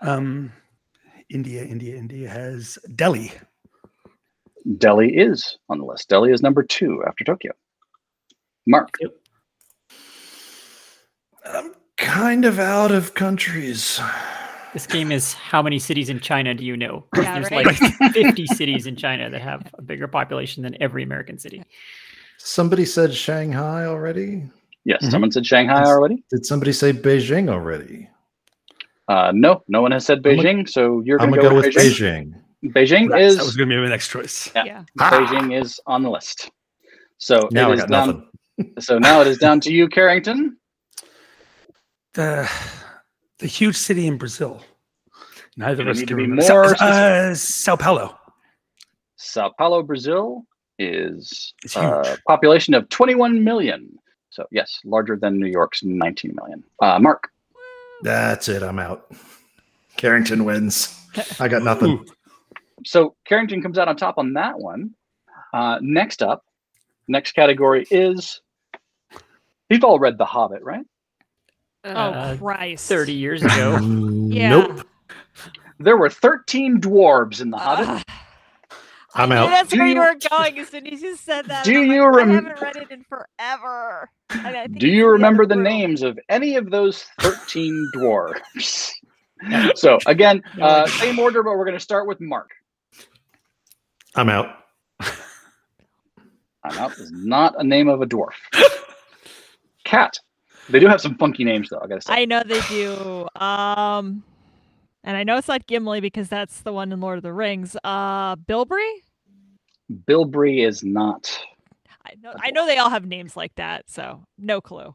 [0.00, 0.52] Um,
[1.30, 3.32] India, India, India has Delhi.
[4.78, 6.08] Delhi is on the list.
[6.08, 7.52] Delhi is number two after Tokyo.
[8.66, 8.94] Mark,
[11.44, 14.00] I'm kind of out of countries.
[14.72, 17.04] This game is how many cities in China do you know?
[17.16, 17.66] Yeah, There's right.
[17.66, 21.62] like 50 cities in China that have a bigger population than every American city.
[22.38, 24.44] Somebody said Shanghai already.
[24.84, 25.10] yes, Mhm.
[25.10, 26.24] someone said Shanghai already.
[26.30, 28.08] Did somebody say Beijing already?
[29.08, 31.56] Uh, no, no one has said I'm Beijing, so you're going to gonna go go
[31.56, 32.34] with with Beijing.
[32.64, 33.18] Beijing.
[33.18, 34.50] is that was going to be my next choice.
[34.54, 34.64] Yeah.
[34.64, 34.84] Yeah.
[35.00, 35.10] Ah!
[35.10, 36.50] Beijing is on the list.
[37.18, 38.28] So Now it I is got down.
[38.80, 40.56] So now it is down to you, Carrington.
[42.14, 42.48] The
[43.38, 44.62] the huge city in Brazil.
[45.56, 46.42] Neither of us can be remember.
[46.52, 48.16] more Sao, uh, Sao Paulo.
[49.16, 50.44] Sao Paulo, Brazil
[50.78, 53.88] is It's uh, population of 21 million.
[54.30, 56.62] So yes, larger than New York's 19 million.
[56.80, 57.30] Uh, Mark,
[58.02, 58.62] That's it.
[58.62, 59.10] I'm out.
[59.96, 60.98] Carrington wins.
[61.38, 61.90] I got nothing.
[61.92, 62.06] Ooh.
[62.84, 64.90] so Carrington comes out on top on that one.
[65.52, 66.44] Uh, next up,
[67.08, 68.40] next category is.
[69.68, 70.84] You've all read The Hobbit, right?
[71.84, 72.88] Oh Uh, Christ!
[72.88, 73.78] 30 years ago.
[74.32, 74.48] Yeah.
[74.48, 74.86] Nope.
[75.78, 77.88] There were 13 dwarves in The Hobbit.
[77.88, 78.02] Ugh.
[79.14, 79.46] I'm I knew out.
[79.50, 81.64] That's Do where you- you were going as soon as you said that.
[81.66, 84.10] Do you like, rem- I haven't read it in forever.
[84.30, 87.90] And I think Do you in the remember the names of any of those 13
[87.96, 88.90] dwarves?
[89.74, 92.50] so again, uh, same order, but we're going to start with Mark.
[94.14, 94.46] I'm out.
[96.64, 98.30] I'm out is not a name of a dwarf.
[99.84, 100.16] Cat.
[100.68, 101.80] They do have some funky names, though.
[101.82, 102.12] I gotta say.
[102.12, 103.26] I know they do.
[103.34, 104.22] Um,
[105.04, 107.76] and I know it's not Gimli because that's the one in Lord of the Rings.
[107.82, 109.02] Uh, Bilberry.
[110.06, 111.38] Bilbrey is not.
[112.04, 112.32] I know.
[112.38, 113.88] I know they all have names like that.
[113.88, 114.94] So no clue.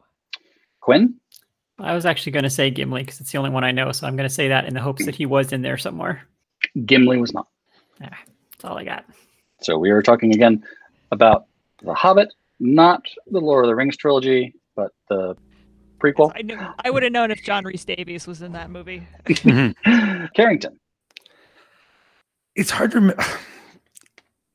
[0.82, 1.16] Quinn.
[1.80, 3.92] I was actually going to say Gimli because it's the only one I know.
[3.92, 6.28] So I'm going to say that in the hopes that he was in there somewhere.
[6.86, 7.48] Gimli was not.
[8.00, 8.16] That's
[8.64, 9.06] all I got.
[9.62, 10.64] So we are talking again
[11.12, 11.46] about
[11.84, 15.36] The Hobbit, not the Lord of the Rings trilogy, but the
[15.98, 16.32] prequel.
[16.36, 16.60] I knew.
[16.84, 19.08] I would have known if John Rhys-Davies was in that movie.
[20.36, 20.80] Carrington.
[22.56, 23.24] It's hard to remember.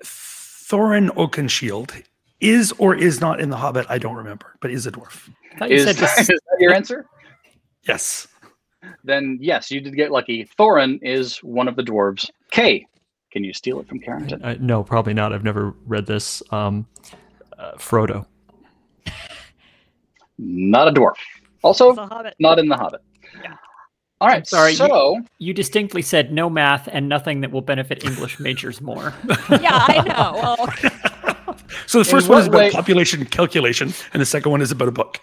[0.02, 2.02] Thorin Oakenshield
[2.40, 3.86] is or is not in The Hobbit.
[3.88, 5.28] I don't remember, but is a dwarf.
[5.54, 7.06] I thought you Is, said is that your answer?
[7.86, 8.26] Yes.
[9.04, 10.48] Then yes, you did get lucky.
[10.58, 12.28] Thorin is one of the dwarves.
[12.50, 12.86] Kay,
[13.30, 14.42] can you steal it from Carrington?
[14.42, 15.32] Uh, no, probably not.
[15.32, 16.42] I've never read this.
[16.50, 16.86] Um,
[17.58, 18.26] uh, Frodo.
[20.38, 21.14] Not a dwarf.
[21.62, 22.34] Also, It's a Hobbit.
[22.38, 23.00] not in The Hobbit.
[23.42, 23.54] Yeah.
[24.20, 24.46] All right.
[24.46, 29.12] sorry, So you distinctly said no math and nothing that will benefit English majors more.
[29.50, 30.66] yeah, I know.
[31.44, 34.70] Well, So the first one is about way- population calculation, and the second one is
[34.70, 35.18] about a book.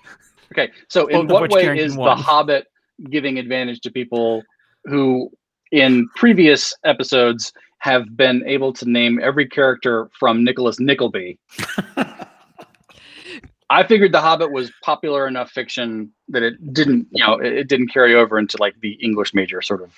[0.51, 2.15] Okay, so in Both of what way Carrington is The.
[2.15, 2.67] Hobbit
[3.09, 4.43] giving advantage to people
[4.85, 5.31] who,
[5.71, 11.39] in previous episodes, have been able to name every character from Nicholas Nickleby?
[13.69, 17.67] I figured The Hobbit was popular enough fiction that it didn't, you know, it, it
[17.67, 19.93] didn't carry over into like the English major sort of.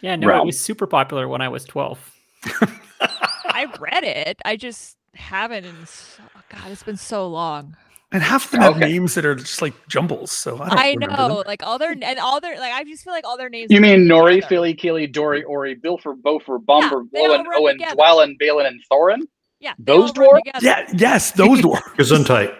[0.00, 0.40] Yeah, no, Realm.
[0.40, 2.12] it was super popular when I was 12.
[3.00, 4.40] I read it.
[4.44, 5.64] I just haven't.
[5.64, 7.76] In so, oh God, it's been so long.
[8.10, 8.88] And half of them have Okay.
[8.92, 10.32] names that are just like jumbles.
[10.32, 11.44] So I, don't I know, them.
[11.46, 12.72] like all their and all their like.
[12.72, 13.70] I just feel like all their names.
[13.70, 14.48] You mean Nori, together.
[14.48, 17.96] Fili, Kili, Dori, Ori, Bifur, Bofur, Bombur, they all Óin, together.
[17.96, 19.20] Dwalin, Balin, and Thorin?
[19.60, 20.62] Yeah, those all run dwarves?
[20.62, 21.82] Yeah, yes, those dwarves.
[21.96, 22.54] Gesundheit.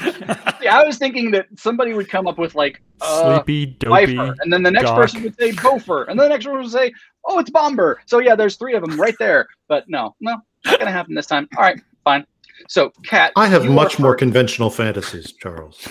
[0.62, 4.14] Yeah, I was thinking that somebody would come up with like uh, Sleepy, dopey.
[4.14, 4.96] Bifur, and then the next Doc.
[4.96, 6.92] person would say Bofur, and then the next one would say,
[7.24, 9.48] "Oh, it's Bombur." So yeah, there's three of them right there.
[9.66, 11.48] But no, no, not gonna happen this time.
[11.56, 12.24] All right, fine.
[12.68, 15.88] So, Cat, I have much more conventional fantasies, Charles.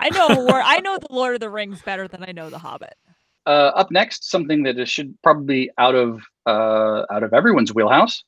[0.00, 2.58] I know Lord, I know the Lord of the Rings better than I know the
[2.58, 2.94] Hobbit.
[3.46, 7.72] Uh, up next, something that is, should probably be out of uh, out of everyone's
[7.72, 8.24] wheelhouse.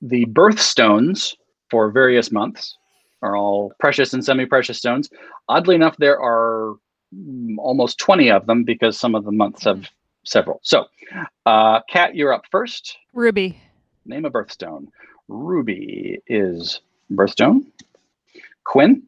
[0.00, 1.34] The birthstones
[1.70, 2.76] for various months
[3.22, 5.10] are all precious and semi-precious stones.
[5.48, 6.74] Oddly enough, there are
[7.14, 9.88] mm, almost 20 of them because some of the months have
[10.24, 10.60] several.
[10.62, 10.86] So,
[11.46, 12.96] uh, Kat, you're up first.
[13.12, 13.58] Ruby.
[14.06, 14.86] Name a birthstone.
[15.28, 16.80] Ruby is
[17.12, 17.66] birthstone.
[18.64, 19.02] Quinn,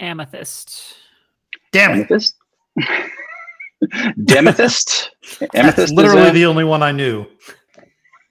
[0.00, 0.96] Amethyst.
[1.70, 1.94] Damn it.
[2.10, 2.34] amethyst.
[4.24, 5.10] Demethyst.
[5.40, 7.26] That's Amethyst is literally a- the only one I knew.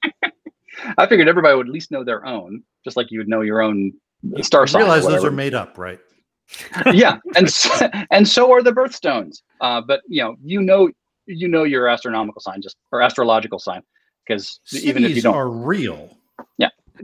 [0.97, 3.61] I figured everybody would at least know their own, just like you would know your
[3.61, 3.93] own
[4.41, 4.81] star I sign.
[4.81, 5.99] or realize those are made up, right?
[6.93, 9.41] yeah, and so, and so are the birthstones.
[9.61, 10.89] Uh, but you know, you know,
[11.25, 13.81] you know your astronomical sign, just or astrological sign,
[14.25, 16.17] because even if you Cities don't, are real.
[16.57, 16.69] Yeah.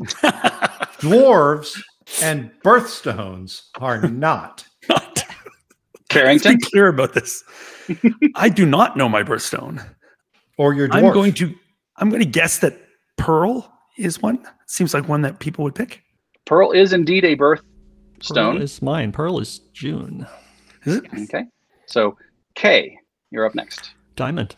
[0.99, 1.79] Dwarves
[2.21, 4.65] and birthstones are not.
[4.89, 5.23] Let's
[6.09, 6.57] Carrington.
[6.57, 7.43] be clear about this.
[8.35, 9.85] I do not know my birthstone.
[10.57, 10.95] Or your dwarf.
[10.95, 11.55] I'm going to
[11.97, 12.79] I'm going to guess that
[13.17, 14.45] Pearl is one.
[14.67, 16.03] Seems like one that people would pick.
[16.47, 17.57] Pearl is indeed a Pearl
[18.19, 18.61] birthstone.
[18.61, 19.11] is mine.
[19.11, 20.25] Pearl is June.
[20.85, 21.01] Is?
[21.23, 21.43] Okay,
[21.85, 22.17] so
[22.55, 22.97] K,
[23.29, 23.91] you're up next.
[24.15, 24.55] Diamond.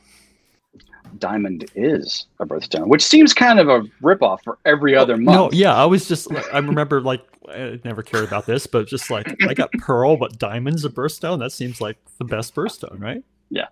[1.17, 5.51] Diamond is a birthstone, which seems kind of a ripoff for every other oh, month.
[5.53, 9.09] No, yeah, I was just, I remember like I never cared about this, but just
[9.09, 11.39] like I got Pearl, but Diamond's a birthstone.
[11.39, 13.23] That seems like the best birthstone, right?
[13.49, 13.69] Yeah.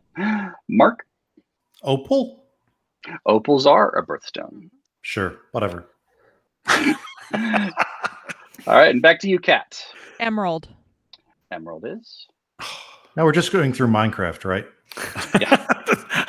[0.68, 1.05] Mark,
[1.84, 2.43] Opal?
[3.28, 4.72] opals are a birthstone.
[5.03, 5.88] Sure, whatever.
[8.68, 9.82] All right, and back to you, Kat.
[10.20, 10.68] Emerald.
[11.51, 12.28] Emerald is.
[13.15, 14.65] Now we're just going through Minecraft, right?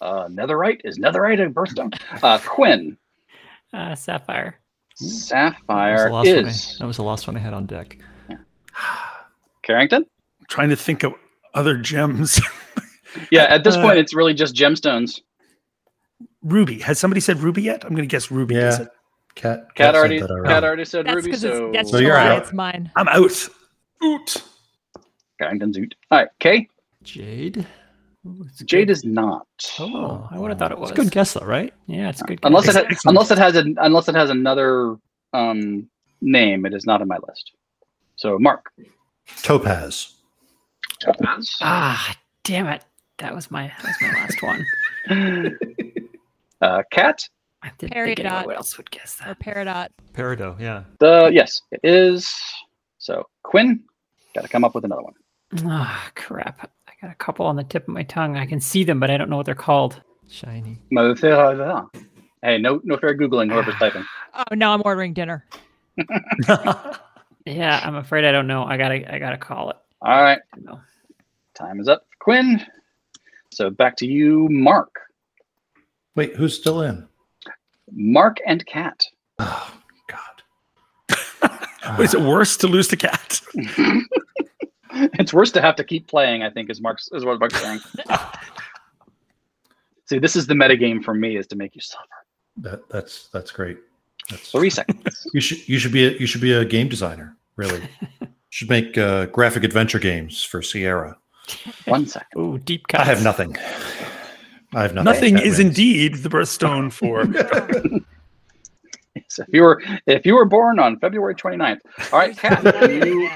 [0.00, 1.92] Uh, netherite is netherite a birthstone.
[2.22, 2.96] Uh, Quinn.
[3.74, 4.54] Uh, Sapphire.
[5.00, 6.78] That was, the Sapphire last one I, is.
[6.78, 7.98] that was the last one I had on deck.
[9.62, 10.06] Carrington.
[10.48, 11.14] trying to think of
[11.54, 12.40] other gems.
[13.32, 15.20] Yeah, at this Uh, point, it's really just gemstones.
[16.42, 16.78] ruby.
[16.78, 17.82] Has somebody said ruby yet?
[17.84, 18.54] I'm going to guess ruby.
[18.54, 18.84] Yeah.
[19.38, 19.48] Is it?
[19.48, 19.74] Cat.
[19.74, 22.28] Cat said already, that Cat already said That's ruby, so, it's that's So you're July.
[22.36, 22.42] out.
[22.42, 22.90] It's mine.
[22.96, 23.48] I'm out.
[24.04, 24.42] Oot.
[25.40, 25.94] Carrington's oot.
[26.10, 26.68] All right, Kay.
[27.02, 27.66] Jade.
[28.26, 28.90] Ooh, Jade good.
[28.90, 29.46] is not.
[29.78, 30.90] Oh, I would have thought it was.
[30.90, 31.72] It's a good guess though, right?
[31.86, 32.40] Yeah, it's a good.
[32.42, 32.74] Unless it guess.
[32.76, 33.16] ha- Excellent.
[33.16, 34.96] unless it has a unless it has another
[35.32, 35.88] um
[36.20, 37.52] name, it is not on my list.
[38.16, 38.70] So Mark.
[39.42, 40.14] Topaz.
[41.00, 41.54] Topaz.
[41.60, 42.84] Ah, damn it.
[43.18, 45.56] That was my that was my last one.
[46.60, 47.22] Uh, Cat.
[47.62, 48.54] I didn't think anyone Peridot.
[48.56, 49.40] else would guess Or that.
[49.40, 49.88] Peridot.
[50.12, 50.84] Peridot, yeah.
[51.00, 52.32] The yes, it is.
[52.98, 53.82] So Quinn.
[54.34, 55.14] Got to come up with another one.
[55.64, 56.70] Ah, crap.
[56.86, 58.36] I got a couple on the tip of my tongue.
[58.36, 60.00] I can see them, but I don't know what they're called.
[60.28, 60.78] Shiny.
[62.42, 63.50] Hey, no, no fair googling.
[63.50, 64.04] Whoever's typing.
[64.34, 65.44] Oh no, I'm ordering dinner.
[67.46, 68.64] Yeah, I'm afraid I don't know.
[68.64, 69.76] I gotta I gotta call it.
[70.02, 70.58] All right, I
[71.54, 72.62] time is up, Quinn.
[73.54, 74.94] So back to you, Mark.
[76.14, 77.07] Wait, who's still in?
[77.92, 79.04] Mark and Cat.
[79.38, 79.74] Oh
[80.08, 80.42] God.
[82.00, 83.40] Is it worse to lose to cat?
[84.92, 86.42] it's worse to have to keep playing.
[86.42, 87.80] I think is Mark's is what Mark's saying.
[90.06, 92.04] See, this is the metagame for me is to make you suffer.
[92.58, 93.78] That that's that's great.
[94.30, 95.26] That's Three seconds.
[95.32, 97.36] you should you should be a, you should be a game designer.
[97.56, 97.82] Really,
[98.50, 101.16] should make uh, graphic adventure games for Sierra.
[101.86, 102.40] One second.
[102.40, 103.02] Ooh, deep cuts.
[103.02, 103.56] I have nothing.
[104.74, 105.04] I have nothing.
[105.04, 105.70] Nothing That is wins.
[105.70, 107.24] indeed the birthstone for.
[109.28, 111.80] So if you were if you were born on February 29th,
[112.12, 112.62] all right, Cat.
[113.04, 113.30] You,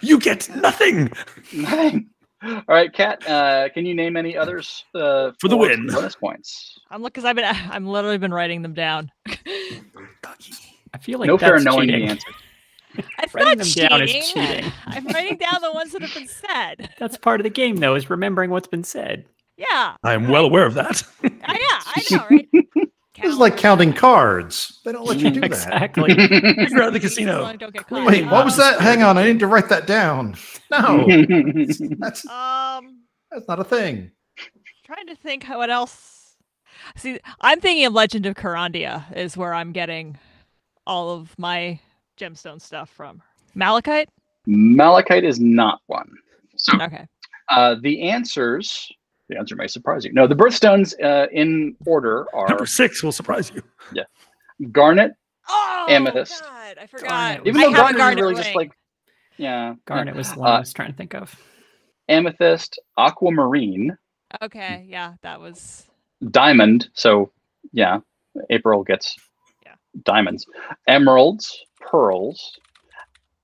[0.00, 1.10] you get nothing.
[1.52, 2.08] nothing.
[2.42, 3.26] All right, Cat.
[3.28, 5.86] Uh, can you name any others uh, For the win.
[5.88, 6.78] Bonus points.
[6.90, 9.10] I'm look because I've been I'm literally been writing them down.
[9.26, 12.06] I feel like no fair knowing cheating.
[12.06, 12.28] the answer.
[13.22, 14.44] It's Writing not them down is cheating.
[14.46, 14.72] cheating.
[14.86, 16.90] I'm writing down the ones that have been said.
[16.98, 19.24] That's part of the game, though, is remembering what's been said.
[19.56, 21.02] Yeah, I am well aware of that.
[21.22, 22.48] I, yeah, I know, right?
[23.22, 24.80] This is like counting cards.
[24.84, 25.46] They don't let you do that.
[25.46, 26.10] exactly.
[26.70, 27.54] You're at the casino.
[27.56, 28.04] Don't get caught.
[28.06, 28.80] Wait, what was that?
[28.80, 30.34] Hang on, I need to write that down.
[30.72, 31.06] No,
[31.98, 34.10] that's Um, that's not a thing.
[34.84, 36.34] trying to think what else.
[36.96, 40.18] See, I'm thinking of Legend of Carandia is where I'm getting
[40.86, 41.78] all of my
[42.18, 43.22] gemstone stuff from.
[43.54, 44.08] Malachite.
[44.46, 46.10] Malachite is not one.
[46.56, 47.06] So Okay.
[47.48, 48.90] uh, the answers.
[49.28, 50.12] The answer may surprise you.
[50.12, 53.62] No, the birthstones uh, in order are Number six will surprise you.
[53.92, 54.04] Yeah,
[54.70, 55.12] garnet.
[55.48, 56.42] Oh, Amethyst.
[56.42, 57.08] God, I forgot.
[57.08, 57.46] Garnet.
[57.46, 58.42] Even I though have a garnet, is garnet really ring.
[58.42, 58.72] just like
[59.36, 61.34] yeah, Garnet was the one Uh, I was trying to think of.
[62.08, 63.96] amethyst, aquamarine,
[64.42, 65.86] Okay, yeah, that was.
[66.30, 66.88] diamond.
[66.94, 67.30] So
[67.72, 68.00] yeah,
[68.50, 69.16] April gets
[69.64, 69.74] Yeah.
[70.04, 70.46] diamonds,
[70.86, 72.58] emeralds, pearls,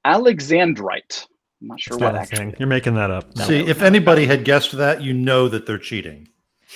[0.04, 1.26] alexandrite.
[1.60, 2.54] I'm not sure It's what not actually.
[2.58, 3.36] You're making that up.
[3.36, 3.44] No.
[3.44, 6.28] See, if anybody had guessed that, you know that they're cheating.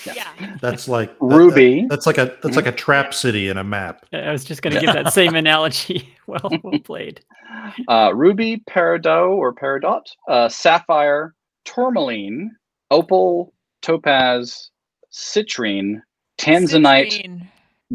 [0.04, 0.24] Yeah.
[0.60, 1.82] That's like Ruby.
[1.82, 4.04] that- that's like a that's like a trap city in a map.
[4.12, 6.10] I was just going to give that same analogy.
[6.26, 7.20] Well, well played.
[7.86, 11.34] uh, ruby, peridot or peridot, uh, sapphire,
[11.66, 12.50] tourmaline,
[12.90, 14.70] opal, topaz,
[15.12, 16.00] citrine,
[16.38, 17.46] tanzanite, Citrine.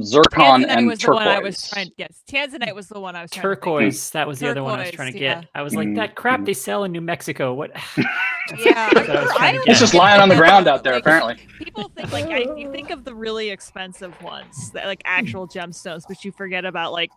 [0.04, 1.26] Zircon, Tanzanite and was the turquoise.
[1.26, 1.92] one I was trying.
[1.98, 3.62] Yes, Tanzanite was the one I was trying to think.
[3.62, 4.10] Turquoise.
[4.12, 5.42] That was the other one I was trying to yeah.
[5.42, 5.50] get.
[5.56, 7.54] I was like, Mm, that crap they sell in New Mexico.
[7.54, 7.72] What?
[8.58, 9.72] Yeah, I was trying to don't get.
[9.72, 11.38] It's just lying on the ground out there, like, apparently.
[11.60, 16.04] People think like I, you think of the really expensive ones, that, like actual gemstones,
[16.08, 17.12] but you forget about like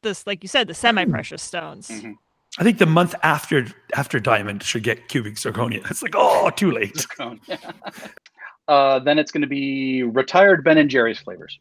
[0.00, 1.88] this, like you said, the semi-precious stones.
[1.88, 2.14] Mhm.
[2.58, 5.90] I think the month after after diamond should get cubic zirconia.
[5.90, 7.06] It's like, oh, too late.
[8.68, 11.58] uh, then it's going to be retired Ben and Jerry's flavors.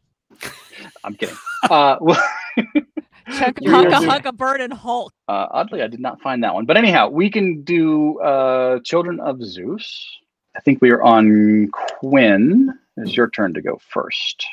[1.04, 1.36] I'm kidding.
[1.70, 2.24] Uh, well,
[3.28, 5.14] Chunka You're Hunka Hunka Bird and Hulk.
[5.28, 6.66] uh, oddly, I did not find that one.
[6.66, 10.08] But anyhow, we can do uh, Children of Zeus.
[10.56, 12.74] I think we are on Quinn.
[12.98, 14.46] It's your turn to go first.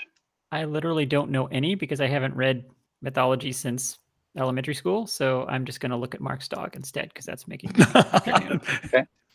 [0.52, 2.64] I literally don't know any because I haven't read
[3.02, 3.98] mythology since
[4.36, 5.06] elementary school.
[5.06, 8.60] So I'm just going to look at Mark's dog instead because that's making me afternoon.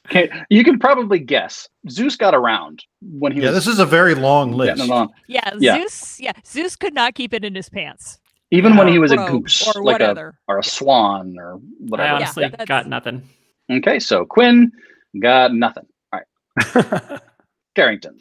[0.10, 1.68] Okay, you can probably guess.
[1.90, 4.82] Zeus got around when he Yeah, was this is a very long list.
[4.82, 5.14] along.
[5.28, 5.78] Yeah, Yeah.
[5.78, 6.20] Zeus.
[6.20, 8.20] Yeah, Zeus could not keep it in his pants.
[8.52, 10.38] Even when he Or was a goose, or like a whatever.
[10.48, 11.60] or a swan or
[11.98, 13.24] I honestly that's- got nothing.
[13.72, 14.72] Okay, so Quinn
[15.20, 15.86] got nothing.
[16.12, 17.22] All right,
[17.76, 18.20] Carrington,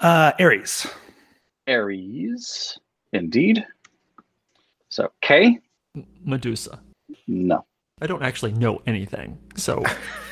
[0.00, 0.86] uh, Ares.
[1.68, 2.78] Ares,
[3.12, 3.66] indeed.
[4.88, 5.58] So K,
[6.24, 6.78] Medusa.
[7.26, 7.64] No.
[8.00, 9.38] I don't actually know anything.
[9.56, 9.82] So,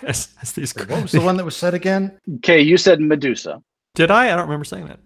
[0.06, 2.18] as, as these, Wait, what was the one that was said again?
[2.36, 3.62] Okay, you said Medusa.
[3.94, 4.26] did I?
[4.26, 5.00] I don't remember saying that.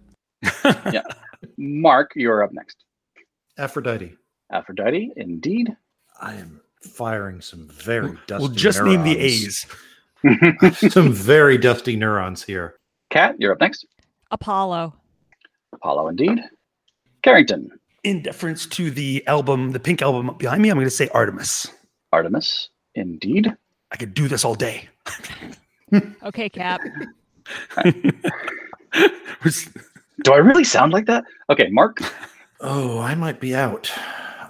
[0.93, 1.01] Yeah,
[1.57, 2.83] Mark, you're up next.
[3.57, 4.15] Aphrodite.
[4.51, 5.75] Aphrodite, indeed.
[6.21, 8.47] I am firing some very dusty.
[8.47, 9.17] We'll just name the.
[9.17, 9.65] A's.
[10.89, 12.75] some very dusty neurons here.
[13.09, 13.85] Kat, you're up next.
[14.31, 14.93] Apollo.
[15.73, 16.39] Apollo, indeed.
[17.23, 17.69] Carrington,
[18.03, 21.67] In deference to the album, the pink album behind me, I'm going to say Artemis.
[22.13, 23.51] Artemis, indeed.
[23.95, 24.89] I could do this all day.
[26.21, 26.81] Okay, Cap.
[27.81, 28.11] Do
[30.33, 31.23] I really sound like that?
[31.49, 31.99] Okay, Mark.
[32.59, 33.89] Oh, I might be out.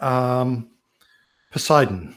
[0.01, 0.67] Um,
[1.51, 2.15] Poseidon.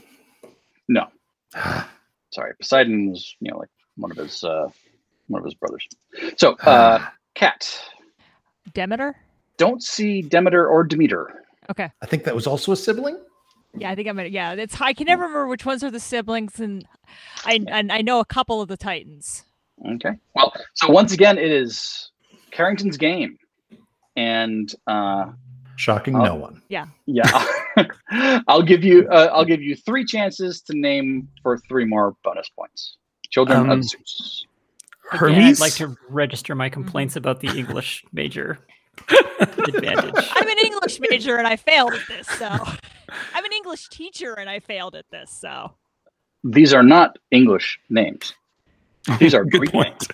[0.89, 1.09] No.
[2.31, 4.71] Sorry, Poseidon was, you know, like one of his uh
[5.27, 5.87] one of his brothers.
[6.39, 7.05] So, uh
[7.35, 7.79] Cat.
[8.73, 9.15] Demeter.
[9.59, 11.45] Don't see Demeter or Demeter.
[11.69, 11.91] Okay.
[12.01, 13.19] I think that was also a sibling.
[13.77, 14.29] Yeah, I think I'm gonna.
[14.29, 14.81] Yeah, it's.
[14.81, 16.87] I can never remember which ones are the siblings, and
[17.45, 19.45] I and I know a couple of the Titans.
[19.95, 20.11] Okay.
[20.35, 22.11] Well, so once again, it is
[22.51, 23.39] Carrington's game,
[24.17, 25.27] and uh,
[25.77, 26.25] Shocking Oh.
[26.25, 26.63] no one.
[26.69, 27.45] yeah, Yeah.
[28.49, 32.49] I'll give you uh, I'll give you three chances to name for three more bonus
[32.49, 32.97] points.
[33.31, 34.47] Children Um, of Zeus.
[35.13, 35.61] Again, Hermes.
[35.61, 38.59] I'd like to register my complaints about the English major
[39.09, 40.15] advantage.
[40.33, 42.27] I'm an English major and I failed at this.
[42.27, 42.49] So
[43.35, 45.31] I'm an English teacher and I failed at this.
[45.31, 45.73] So
[46.45, 48.35] These are not English names.
[49.19, 49.89] These are Good Greek point.
[49.89, 50.07] names.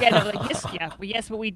[0.00, 1.54] yeah, no, like, yes, yeah, well, yes, but we.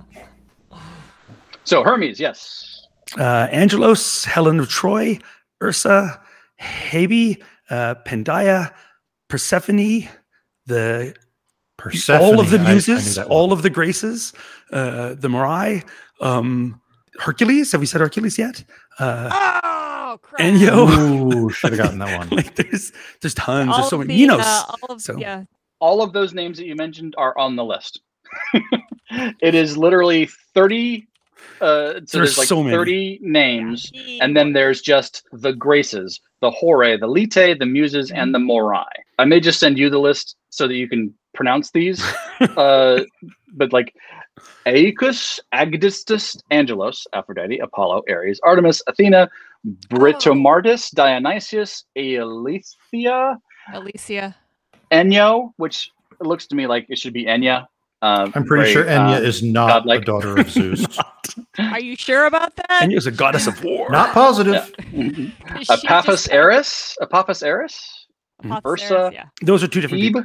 [1.64, 2.86] So Hermes, yes.
[3.18, 5.18] uh, Angelos, Helen of Troy,
[5.62, 6.20] Ursa,
[6.60, 8.72] Hebe, uh, Pandia,
[9.28, 10.08] Persephone,
[10.66, 11.14] the
[11.76, 12.22] Persephone.
[12.22, 14.32] all of the I- I muses, all of the graces,
[14.72, 15.84] uh, the Moirai,
[16.20, 16.80] um,
[17.18, 17.72] Hercules.
[17.72, 18.64] Have we said Hercules yet?
[18.98, 19.77] Uh, Oh
[20.16, 20.40] crap!
[20.40, 20.88] Enyo.
[20.88, 22.28] Ooh, should have gotten that one.
[22.30, 23.70] like there's there's tons.
[23.70, 24.14] All there's so many.
[24.14, 24.40] the, Minos.
[24.44, 25.44] uh, all of, so- yeah,
[25.80, 28.00] All of those names that you mentioned are on the list.
[29.40, 31.06] it is literally 30
[31.60, 32.76] uh so There's there's like so many.
[32.76, 38.10] 30 names he and then there's just the graces the Horae the Litae the muses
[38.10, 38.84] and the Moirai
[39.18, 42.02] i may just send you the list so that you can pronounce these
[42.40, 43.00] uh
[43.54, 43.94] but like
[44.66, 49.28] Aeacus Agdistis angelos aphrodite apollo ares artemis athena
[49.88, 53.36] britomartis Dionysus Eileithyia
[53.72, 54.34] Alicia.
[54.92, 57.66] enyo which looks to me like it should be enya
[58.00, 60.02] uh, I'm pretty very, sure Enya uh, is not godlike.
[60.02, 60.86] a daughter of Zeus.
[61.58, 62.82] Are you sure about that?
[62.82, 63.90] Enya is a goddess of war.
[63.90, 64.72] not positive.
[64.92, 65.32] Is she
[65.68, 68.06] Epaphus just- Eris, Epaphus Eris,
[68.44, 68.94] Epaphus Ursa.
[69.00, 69.24] Eris, Yeah.
[69.42, 70.04] Those are two different.
[70.04, 70.24] Ebe, people.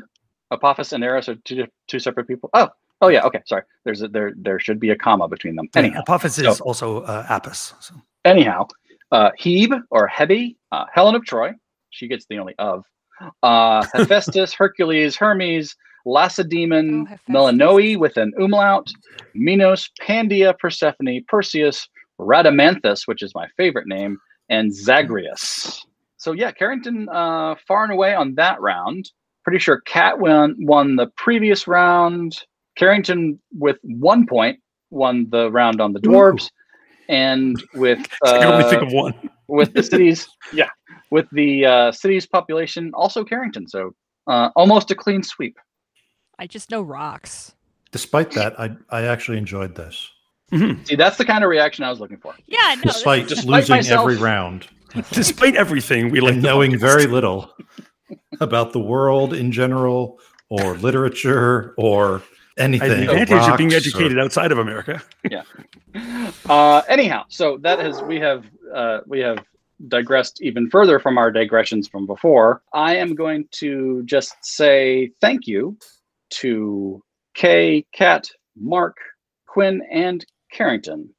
[0.51, 2.51] Epaphus and Eris are two two separate people.
[2.53, 2.69] Oh,
[3.03, 3.63] oh yeah, okay, sorry.
[3.85, 5.67] There's a, there there should be a comma between them.
[5.75, 7.73] Yeah, Anyhow, Epaphus so- is also uh, Apis.
[7.79, 7.93] So.
[8.25, 8.67] anyhow,
[9.11, 11.51] uh, Hebe or Hebe, uh, Helen of Troy.
[11.91, 12.83] She gets the only of.
[13.43, 15.75] Uh, Hephaestus, Hercules, Hermes,
[16.07, 18.89] Lacedaemon, Oh, Melinoë with an umlaut,
[19.35, 21.87] Minos, Pandia, Persephone, Perseus,
[22.19, 24.17] Rhadamanthus, which is my favorite name,
[24.49, 25.85] and Zagreus.
[26.17, 29.11] So yeah, Carrington uh, far and away on that round.
[29.43, 32.41] Pretty sure Cat won won the previous round.
[32.75, 34.59] Carrington with one point
[34.89, 36.49] won the round on the dwarves,
[37.09, 39.29] and with I can only uh, think of one.
[39.47, 40.69] with the cities, yeah,
[41.11, 43.67] with the uh, city's population, also Carrington.
[43.67, 43.93] So
[44.27, 45.57] uh, almost a clean sweep.
[46.39, 47.53] I just know rocks.
[47.91, 50.09] Despite that, I I actually enjoyed this.
[50.51, 50.85] Mhm.
[50.87, 52.35] See, that's the kind of reaction I was looking for.
[52.47, 52.81] Yeah, no.
[52.83, 54.01] Despite is- Despite losing myself.
[54.09, 54.67] every round
[55.11, 57.51] Despite everything, we like knowing very little
[58.39, 60.19] about the world in general,
[60.49, 62.21] or literature, or I
[62.57, 62.89] anything.
[62.89, 65.01] have the advantage of being rocks or- educated outside of America.
[65.29, 65.43] Yeah.
[66.49, 69.43] Uh, anyhow, so that has we have uh, we have
[69.87, 72.61] digressed even further from our digressions from before.
[72.73, 75.77] I am going to just say thank you
[76.31, 77.03] to
[77.35, 78.97] Kay, Kat, Mark,
[79.47, 81.09] Quinn, and Carrington.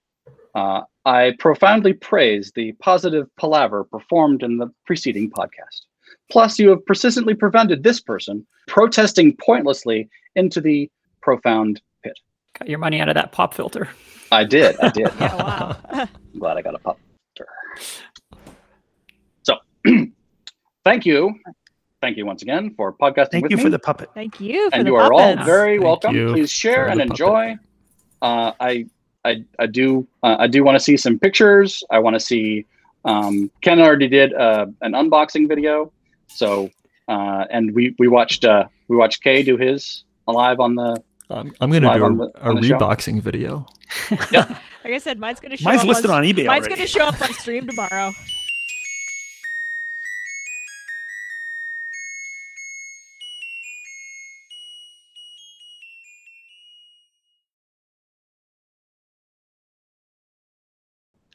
[0.55, 5.83] Uh, I profoundly praise the positive palaver performed in the preceding podcast.
[6.31, 10.91] Plus, you have persistently prevented this person protesting pointlessly into the
[11.25, 12.19] profound pit.
[12.59, 13.89] Got your money out of that pop filter.
[14.31, 14.79] I did.
[14.79, 15.09] I did.
[15.21, 15.77] yeah, wow.
[15.89, 16.09] I'm
[16.39, 16.99] glad I got a pop
[17.35, 17.51] filter.
[19.43, 19.57] So,
[20.85, 21.35] thank you.
[22.03, 23.63] Thank you once again for podcasting Thank with you me.
[23.63, 24.11] for the puppet.
[24.13, 26.33] Thank you for and the you are all very Thank welcome.
[26.33, 27.57] Please share and enjoy.
[28.21, 28.87] Uh, I,
[29.25, 31.83] I, I do, uh, I do want to see some pictures.
[31.91, 32.67] I want to see.
[33.07, 35.93] Um, Ken already did uh, an unboxing video,
[36.27, 36.71] so
[37.09, 41.03] uh, and we we watched uh, we watched Kay do his live on the.
[41.31, 43.21] I'm, I'm gonna do a, a reboxing show.
[43.21, 43.67] video.
[44.31, 46.47] yeah, like I said, mine's gonna show mine's up listed on, on eBay.
[46.47, 48.13] Mine's gonna show up on stream tomorrow.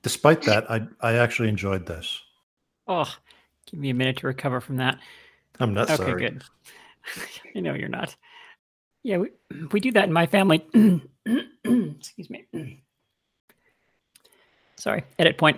[0.03, 2.21] Despite that, I I actually enjoyed this.
[2.87, 3.11] Oh,
[3.65, 4.99] give me a minute to recover from that.
[5.59, 6.13] I'm not okay, sorry.
[6.13, 6.43] Okay, good.
[7.55, 8.15] I know you're not.
[9.04, 9.30] Yeah, we,
[9.72, 10.66] we do that in my family.
[11.66, 12.45] Excuse me.
[14.78, 15.58] Sorry, edit point.